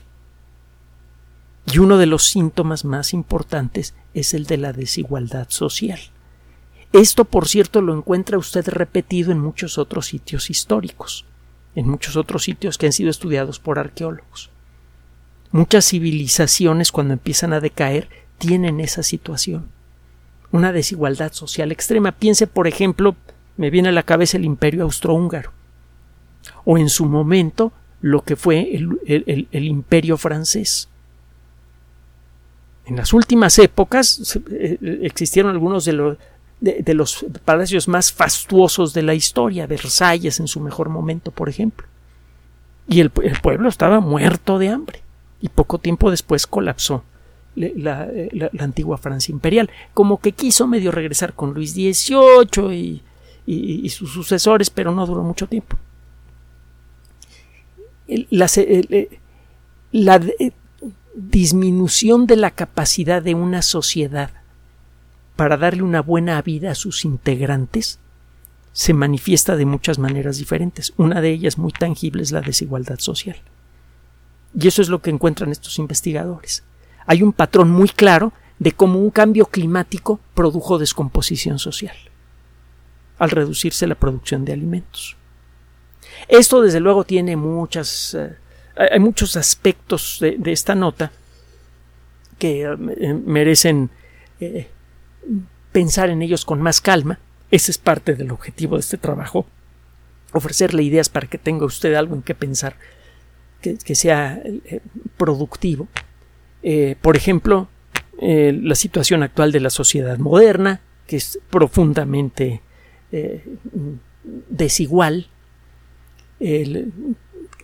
Y 1.72 1.78
uno 1.78 1.98
de 1.98 2.06
los 2.06 2.26
síntomas 2.26 2.84
más 2.84 3.14
importantes 3.14 3.96
es 4.14 4.34
el 4.34 4.46
de 4.46 4.58
la 4.58 4.74
desigualdad 4.74 5.48
social. 5.48 6.02
Esto, 6.92 7.24
por 7.24 7.48
cierto, 7.48 7.82
lo 7.82 7.96
encuentra 7.96 8.38
usted 8.38 8.68
repetido 8.68 9.32
en 9.32 9.40
muchos 9.40 9.78
otros 9.78 10.08
sitios 10.08 10.50
históricos, 10.50 11.24
en 11.76 11.88
muchos 11.88 12.18
otros 12.18 12.44
sitios 12.44 12.78
que 12.78 12.88
han 12.88 12.92
sido 12.92 13.10
estudiados 13.10 13.58
por 13.58 13.80
arqueólogos. 13.80 14.50
Muchas 15.54 15.88
civilizaciones 15.88 16.92
cuando 16.92 17.14
empiezan 17.14 17.54
a 17.54 17.62
decaer 17.62 18.10
tienen 18.38 18.82
esa 18.82 19.02
situación. 19.02 19.70
Una 20.52 20.74
desigualdad 20.74 21.32
social 21.32 21.72
extrema. 21.72 22.12
Piense, 22.12 22.48
por 22.48 22.68
ejemplo, 22.68 23.16
me 23.56 23.70
viene 23.70 23.88
a 23.88 23.94
la 23.94 24.04
cabeza 24.04 24.36
el 24.36 24.44
imperio 24.44 24.84
austrohúngaro. 24.84 25.54
O 26.66 26.78
en 26.78 26.90
su 26.90 27.06
momento 27.06 27.72
lo 28.02 28.24
que 28.24 28.36
fue 28.36 28.74
el, 28.74 29.48
imperio 29.52 30.18
francés. 30.18 30.90
En 32.86 32.96
las 32.96 33.14
últimas 33.14 33.60
épocas 33.60 34.40
eh, 34.52 34.78
existieron 35.04 35.52
algunos 35.52 35.86
de 35.86 35.94
los 35.94 36.18
de, 36.62 36.94
los 36.94 37.26
palacios 37.46 37.88
más 37.88 38.12
fastuosos 38.12 38.94
de 38.94 39.04
la 39.04 39.14
historia, 39.14 39.68
Versalles 39.68 40.40
en 40.40 40.48
su 40.48 40.60
mejor 40.60 40.90
momento, 40.90 41.32
por 41.32 41.50
ejemplo. 41.50 41.88
Y 42.88 43.00
el, 43.00 43.12
pueblo 43.12 43.70
estaba 43.70 44.00
muerto 44.00 44.58
de 44.60 44.70
hambre 44.70 45.02
y 45.42 45.50
poco 45.50 45.78
tiempo 45.78 46.12
después 46.12 46.48
colapsó 46.48 47.04
la, 47.56 48.10
antigua 48.60 48.98
Francia 48.98 49.32
imperial, 49.32 49.70
como 49.94 50.20
que 50.20 50.32
quiso 50.32 50.68
medio 50.68 50.92
regresar 50.92 51.34
con 51.34 51.54
Luis 51.54 51.74
XVIII 51.74 53.02
y, 53.46 53.90
sus 53.90 54.12
sucesores, 54.12 54.70
pero 54.70 54.92
no 54.92 55.06
duró 55.06 55.24
mucho 55.24 55.48
tiempo. 55.48 55.78
La, 58.30 58.50
la 59.92 60.22
disminución 61.16 62.26
de 62.28 62.36
la 62.36 62.52
capacidad 62.52 63.22
de 63.22 63.36
una 63.36 63.62
sociedad 63.62 64.32
para 65.36 65.58
darle 65.58 65.84
una 65.84 66.02
buena 66.02 66.42
vida 66.42 66.72
a 66.72 66.76
sus 66.76 67.06
integrantes 67.06 68.00
se 68.72 68.94
manifiesta 68.94 69.56
de 69.56 69.66
muchas 69.66 70.00
maneras 70.00 70.38
diferentes. 70.38 70.94
Una 70.98 71.22
de 71.22 71.32
ellas 71.32 71.58
muy 71.58 71.72
tangible 71.72 72.24
es 72.24 72.32
la 72.32 72.42
desigualdad 72.42 73.00
social. 73.00 73.38
Y 74.58 74.68
eso 74.68 74.82
es 74.82 74.90
lo 74.90 75.02
que 75.02 75.10
encuentran 75.10 75.52
estos 75.52 75.80
investigadores. 75.80 76.64
Hay 77.06 77.24
un 77.24 77.34
patrón 77.34 77.72
muy 77.72 77.90
claro 77.90 78.34
de 78.58 78.72
cómo 78.72 79.00
un 79.00 79.10
cambio 79.10 79.46
climático 79.46 80.20
produjo 80.34 80.78
descomposición 80.78 81.60
social 81.60 81.96
al 83.18 83.32
reducirse 83.32 83.88
la 83.88 83.96
producción 83.96 84.46
de 84.46 84.54
alimentos. 84.54 85.18
Esto, 86.28 86.62
desde 86.62 86.80
luego, 86.80 87.04
tiene 87.04 87.36
muchas. 87.36 88.14
Eh, 88.14 88.36
hay 88.92 89.00
muchos 89.00 89.36
aspectos 89.36 90.18
de, 90.20 90.52
esta 90.52 90.76
nota 90.76 91.12
que 92.38 92.62
eh, 92.62 93.14
merecen 93.14 93.90
eh, 94.40 94.68
pensar 95.72 96.10
en 96.10 96.22
ellos 96.22 96.46
con 96.46 96.62
más 96.62 96.82
calma. 96.82 97.20
Ese 97.52 97.72
es 97.72 97.78
parte 97.78 98.16
del 98.16 98.32
objetivo 98.32 98.76
de 98.76 98.82
este 98.82 98.98
trabajo. 98.98 99.46
Ofrecerle 100.34 100.84
ideas 100.84 101.10
para 101.10 101.28
que 101.28 101.38
tenga 101.38 101.66
usted 101.66 101.96
algo 101.96 102.16
en 102.16 102.22
qué 102.22 102.36
pensar 102.36 102.76
que, 103.62 103.96
sea 103.96 104.42
productivo. 105.18 105.88
Por 107.02 107.18
ejemplo, 107.18 107.68
la 108.22 108.76
situación 108.76 109.24
actual 109.24 109.52
de 109.52 109.60
la 109.60 109.72
sociedad 109.72 110.20
moderna, 110.20 110.82
que 111.08 111.18
es 111.18 111.40
profundamente 111.50 112.62
desigual, 114.24 115.28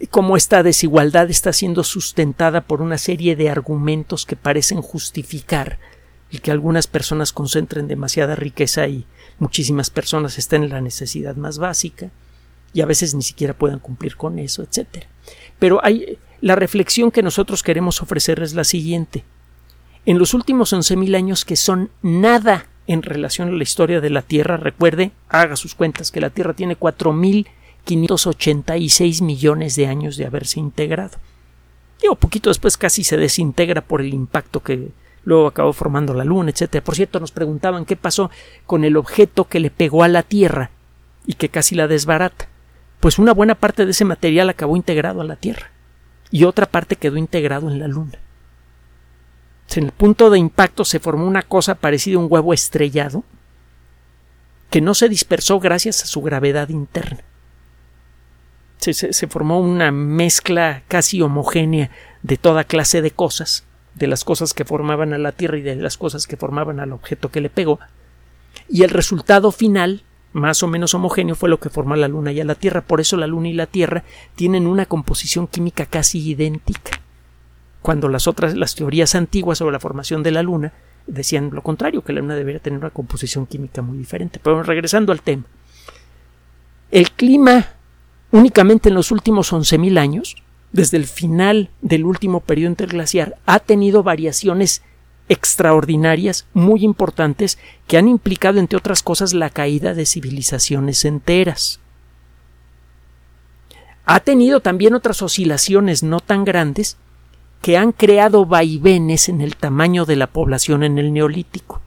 cómo 0.09 0.37
esta 0.37 0.63
desigualdad 0.63 1.29
está 1.29 1.53
siendo 1.53 1.83
sustentada 1.83 2.61
por 2.61 2.81
una 2.81 2.97
serie 2.97 3.35
de 3.35 3.49
argumentos 3.49 4.25
que 4.25 4.35
parecen 4.35 4.81
justificar 4.81 5.79
el 6.31 6.41
que 6.41 6.51
algunas 6.51 6.87
personas 6.87 7.31
concentren 7.31 7.87
demasiada 7.87 8.35
riqueza 8.35 8.87
y 8.87 9.05
muchísimas 9.39 9.89
personas 9.89 10.37
estén 10.37 10.63
en 10.63 10.69
la 10.69 10.81
necesidad 10.81 11.35
más 11.35 11.57
básica 11.57 12.11
y 12.73 12.81
a 12.81 12.85
veces 12.85 13.15
ni 13.15 13.21
siquiera 13.21 13.53
puedan 13.53 13.79
cumplir 13.79 14.17
con 14.17 14.37
eso, 14.37 14.63
etc. 14.63 15.05
Pero 15.59 15.83
hay 15.83 16.17
la 16.41 16.55
reflexión 16.55 17.11
que 17.11 17.23
nosotros 17.23 17.63
queremos 17.63 18.01
ofrecer 18.01 18.41
es 18.41 18.53
la 18.53 18.65
siguiente. 18.65 19.23
En 20.05 20.19
los 20.19 20.33
últimos 20.33 20.73
11.000 20.73 21.15
años 21.15 21.45
que 21.45 21.55
son 21.55 21.89
nada 22.01 22.67
en 22.85 23.01
relación 23.01 23.49
a 23.49 23.53
la 23.53 23.63
historia 23.63 24.01
de 24.01 24.09
la 24.09 24.21
Tierra, 24.21 24.57
recuerde, 24.57 25.11
haga 25.29 25.55
sus 25.55 25.73
cuentas 25.73 26.11
que 26.11 26.21
la 26.21 26.29
Tierra 26.29 26.53
tiene 26.53 26.75
4.586 27.85 29.21
millones 29.21 29.75
de 29.75 29.87
años 29.87 30.17
de 30.17 30.25
haberse 30.25 30.59
integrado. 30.59 31.17
Y 32.01 32.07
un 32.07 32.17
poquito 32.17 32.49
después 32.49 32.77
casi 32.77 33.03
se 33.03 33.17
desintegra 33.17 33.81
por 33.81 34.01
el 34.01 34.13
impacto 34.13 34.61
que 34.61 34.91
luego 35.23 35.47
acabó 35.47 35.73
formando 35.73 36.13
la 36.13 36.25
Luna, 36.25 36.51
etc. 36.51 36.81
Por 36.83 36.95
cierto, 36.95 37.19
nos 37.19 37.31
preguntaban 37.31 37.85
qué 37.85 37.95
pasó 37.95 38.29
con 38.65 38.83
el 38.83 38.97
objeto 38.97 39.45
que 39.45 39.59
le 39.59 39.71
pegó 39.71 40.03
a 40.03 40.07
la 40.07 40.23
Tierra 40.23 40.71
y 41.25 41.33
que 41.33 41.49
casi 41.49 41.75
la 41.75 41.87
desbarata. 41.87 42.47
Pues 42.99 43.19
una 43.19 43.33
buena 43.33 43.55
parte 43.55 43.85
de 43.85 43.91
ese 43.91 44.05
material 44.05 44.49
acabó 44.49 44.75
integrado 44.75 45.21
a 45.21 45.25
la 45.25 45.35
Tierra 45.35 45.71
y 46.31 46.43
otra 46.43 46.65
parte 46.65 46.95
quedó 46.95 47.17
integrado 47.17 47.69
en 47.69 47.79
la 47.79 47.87
Luna. 47.87 48.19
En 49.75 49.85
el 49.85 49.91
punto 49.91 50.29
de 50.29 50.39
impacto 50.39 50.85
se 50.85 50.99
formó 50.99 51.25
una 51.25 51.41
cosa 51.41 51.75
parecida 51.75 52.15
a 52.15 52.19
un 52.19 52.27
huevo 52.29 52.53
estrellado 52.53 53.23
que 54.69 54.79
no 54.79 54.93
se 54.93 55.09
dispersó 55.09 55.59
gracias 55.59 56.03
a 56.03 56.05
su 56.05 56.21
gravedad 56.21 56.69
interna. 56.69 57.23
Se, 58.93 59.27
formó 59.27 59.59
una 59.59 59.91
mezcla 59.91 60.83
casi 60.87 61.21
homogénea 61.21 61.89
de 62.23 62.37
toda 62.37 62.63
clase 62.63 63.01
de 63.01 63.11
cosas 63.11 63.63
de 63.95 64.07
las 64.07 64.23
cosas 64.25 64.53
que 64.53 64.65
formaban 64.65 65.13
a 65.13 65.17
la 65.17 65.31
Tierra 65.31 65.57
y 65.57 65.61
de 65.61 65.75
las 65.75 65.97
cosas 65.97 66.27
que 66.27 66.35
formaban 66.35 66.79
al 66.81 66.91
objeto 66.91 67.31
que 67.31 67.39
le 67.39 67.49
pegó, 67.49 67.79
y 68.69 68.83
el 68.83 68.89
resultado 68.89 69.51
final, 69.51 70.03
más 70.33 70.63
o 70.63 70.67
menos 70.67 70.93
homogéneo, 70.93 71.35
fue 71.35 71.49
lo 71.49 71.59
que 71.59 71.69
formó 71.69 71.95
la 71.95 72.07
Luna 72.07 72.31
y 72.31 72.41
a 72.41 72.45
la 72.45 72.55
Tierra. 72.55 72.81
Por 72.81 72.99
eso 72.99 73.17
la 73.17 73.27
Luna 73.27 73.49
y 73.49 73.53
la 73.53 73.67
Tierra 73.67 74.03
tienen 74.35 74.67
una 74.67 74.85
composición 74.85 75.47
química 75.47 75.85
casi 75.85 76.19
idéntica. 76.29 76.99
Cuando 77.81 78.09
las 78.09 78.27
otras, 78.27 78.55
las 78.55 78.75
teorías 78.75 79.15
antiguas 79.15 79.59
sobre 79.59 79.73
la 79.73 79.79
formación 79.79 80.23
de 80.23 80.31
la 80.31 80.43
Luna 80.43 80.73
decían 81.05 81.51
lo 81.53 81.61
contrario, 81.61 82.03
que 82.03 82.13
la 82.13 82.21
Luna 82.21 82.35
debería 82.35 82.59
tener 82.59 82.79
una 82.79 82.89
composición 82.89 83.45
química 83.45 83.81
muy 83.81 83.97
diferente. 83.97 84.39
Pero 84.41 84.63
regresando 84.63 85.11
al 85.11 85.21
tema. 85.21 85.43
El 86.91 87.11
clima 87.11 87.67
únicamente 88.35 88.89
en 88.89 88.95
los 88.95 89.11
últimos 89.11 89.53
11.000 89.53 89.97
años 89.97 90.35
desde 90.73 90.97
el 90.97 91.05
final 91.05 91.69
del 91.81 92.03
último 92.03 92.41
periodo 92.41 92.71
interglaciar, 92.71 93.37
ha 93.45 93.59
tenido 93.59 94.03
variaciones 94.03 94.81
extraordinarias, 95.29 96.45
muy 96.53 96.83
importantes, 96.83 97.57
que 97.87 97.97
han 97.97 98.09
implicado, 98.09 98.59
entre 98.59 98.77
otras 98.77 99.01
cosas, 99.01 99.33
la 99.33 99.49
caída 99.49 99.93
de 99.93 100.05
civilizaciones 100.05 101.05
enteras. 101.05 101.79
Ha 104.05 104.19
tenido 104.19 104.59
también 104.59 104.95
otras 104.95 105.21
oscilaciones 105.21 106.03
no 106.03 106.19
tan 106.19 106.43
grandes 106.43 106.97
que 107.61 107.77
han 107.77 107.93
creado 107.93 108.45
vaivenes 108.45 109.29
en 109.29 109.39
el 109.39 109.55
tamaño 109.55 110.05
de 110.05 110.17
la 110.17 110.27
población 110.27 110.83
en 110.83 110.97
el 110.97 111.13
neolítico. 111.13 111.81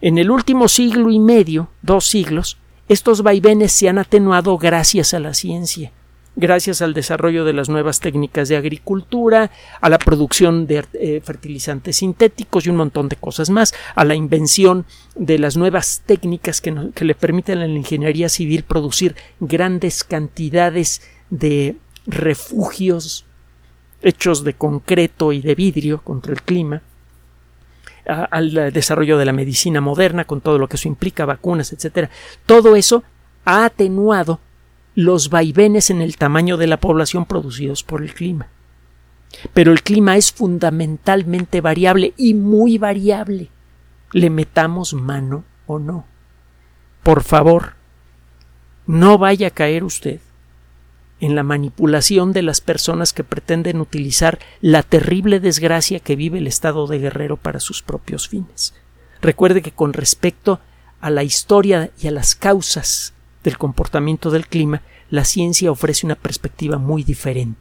En 0.00 0.18
el 0.18 0.32
último 0.32 0.66
siglo 0.66 1.08
y 1.08 1.20
medio, 1.20 1.68
dos 1.82 2.04
siglos, 2.04 2.58
estos 2.92 3.22
vaivenes 3.22 3.72
se 3.72 3.88
han 3.88 3.98
atenuado 3.98 4.58
gracias 4.58 5.14
a 5.14 5.20
la 5.20 5.34
ciencia 5.34 5.92
gracias 6.36 6.80
al 6.80 6.94
desarrollo 6.94 7.44
de 7.44 7.52
las 7.52 7.68
nuevas 7.68 8.00
técnicas 8.00 8.48
de 8.48 8.56
agricultura, 8.56 9.50
a 9.80 9.88
la 9.88 9.98
producción 9.98 10.66
de 10.66 10.84
eh, 10.94 11.20
fertilizantes 11.22 11.96
sintéticos 11.96 12.66
y 12.66 12.70
un 12.70 12.76
montón 12.76 13.08
de 13.08 13.16
cosas 13.16 13.50
más, 13.50 13.74
a 13.94 14.04
la 14.04 14.14
invención 14.14 14.86
de 15.14 15.38
las 15.38 15.56
nuevas 15.56 16.02
técnicas 16.06 16.60
que, 16.60 16.74
que 16.94 17.04
le 17.04 17.14
permiten 17.14 17.58
a 17.58 17.66
la 17.66 17.74
ingeniería 17.74 18.28
civil 18.28 18.62
producir 18.64 19.14
grandes 19.40 20.04
cantidades 20.04 21.02
de 21.30 21.76
refugios 22.06 23.26
hechos 24.00 24.42
de 24.42 24.54
concreto 24.54 25.32
y 25.32 25.40
de 25.40 25.54
vidrio 25.54 26.02
contra 26.02 26.32
el 26.32 26.42
clima, 26.42 26.82
al 28.06 28.72
desarrollo 28.72 29.18
de 29.18 29.24
la 29.24 29.32
medicina 29.32 29.80
moderna 29.80 30.24
con 30.24 30.40
todo 30.40 30.58
lo 30.58 30.68
que 30.68 30.76
eso 30.76 30.88
implica, 30.88 31.24
vacunas, 31.24 31.72
etcétera. 31.72 32.10
Todo 32.46 32.76
eso 32.76 33.04
ha 33.44 33.64
atenuado 33.64 34.40
los 34.94 35.30
vaivenes 35.30 35.90
en 35.90 36.02
el 36.02 36.16
tamaño 36.16 36.56
de 36.56 36.66
la 36.66 36.78
población 36.78 37.26
producidos 37.26 37.82
por 37.82 38.02
el 38.02 38.14
clima. 38.14 38.48
Pero 39.54 39.72
el 39.72 39.82
clima 39.82 40.16
es 40.16 40.32
fundamentalmente 40.32 41.60
variable 41.60 42.12
y 42.16 42.34
muy 42.34 42.76
variable. 42.78 43.48
Le 44.12 44.30
metamos 44.30 44.92
mano 44.92 45.44
o 45.66 45.78
no. 45.78 46.04
Por 47.02 47.22
favor, 47.22 47.74
no 48.86 49.16
vaya 49.16 49.48
a 49.48 49.50
caer 49.50 49.84
usted 49.84 50.20
en 51.22 51.34
la 51.36 51.44
manipulación 51.44 52.32
de 52.32 52.42
las 52.42 52.60
personas 52.60 53.12
que 53.12 53.22
pretenden 53.22 53.80
utilizar 53.80 54.40
la 54.60 54.82
terrible 54.82 55.38
desgracia 55.38 56.00
que 56.00 56.16
vive 56.16 56.38
el 56.38 56.48
Estado 56.48 56.88
de 56.88 56.98
Guerrero 56.98 57.36
para 57.36 57.60
sus 57.60 57.80
propios 57.80 58.28
fines. 58.28 58.74
Recuerde 59.20 59.62
que 59.62 59.70
con 59.70 59.92
respecto 59.92 60.58
a 61.00 61.10
la 61.10 61.22
historia 61.22 61.92
y 62.00 62.08
a 62.08 62.10
las 62.10 62.34
causas 62.34 63.14
del 63.44 63.56
comportamiento 63.56 64.32
del 64.32 64.48
clima, 64.48 64.82
la 65.10 65.24
ciencia 65.24 65.70
ofrece 65.70 66.06
una 66.06 66.16
perspectiva 66.16 66.78
muy 66.78 67.04
diferente. 67.04 67.60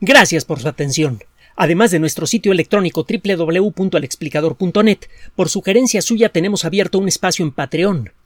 Gracias 0.00 0.46
por 0.46 0.60
su 0.60 0.68
atención. 0.68 1.22
Además 1.56 1.90
de 1.90 1.98
nuestro 1.98 2.26
sitio 2.26 2.52
electrónico 2.52 3.06
www.alexplicador.net, 3.06 4.98
por 5.36 5.50
sugerencia 5.50 6.00
suya 6.00 6.30
tenemos 6.30 6.64
abierto 6.64 6.98
un 6.98 7.08
espacio 7.08 7.44
en 7.44 7.52
Patreon, 7.52 8.12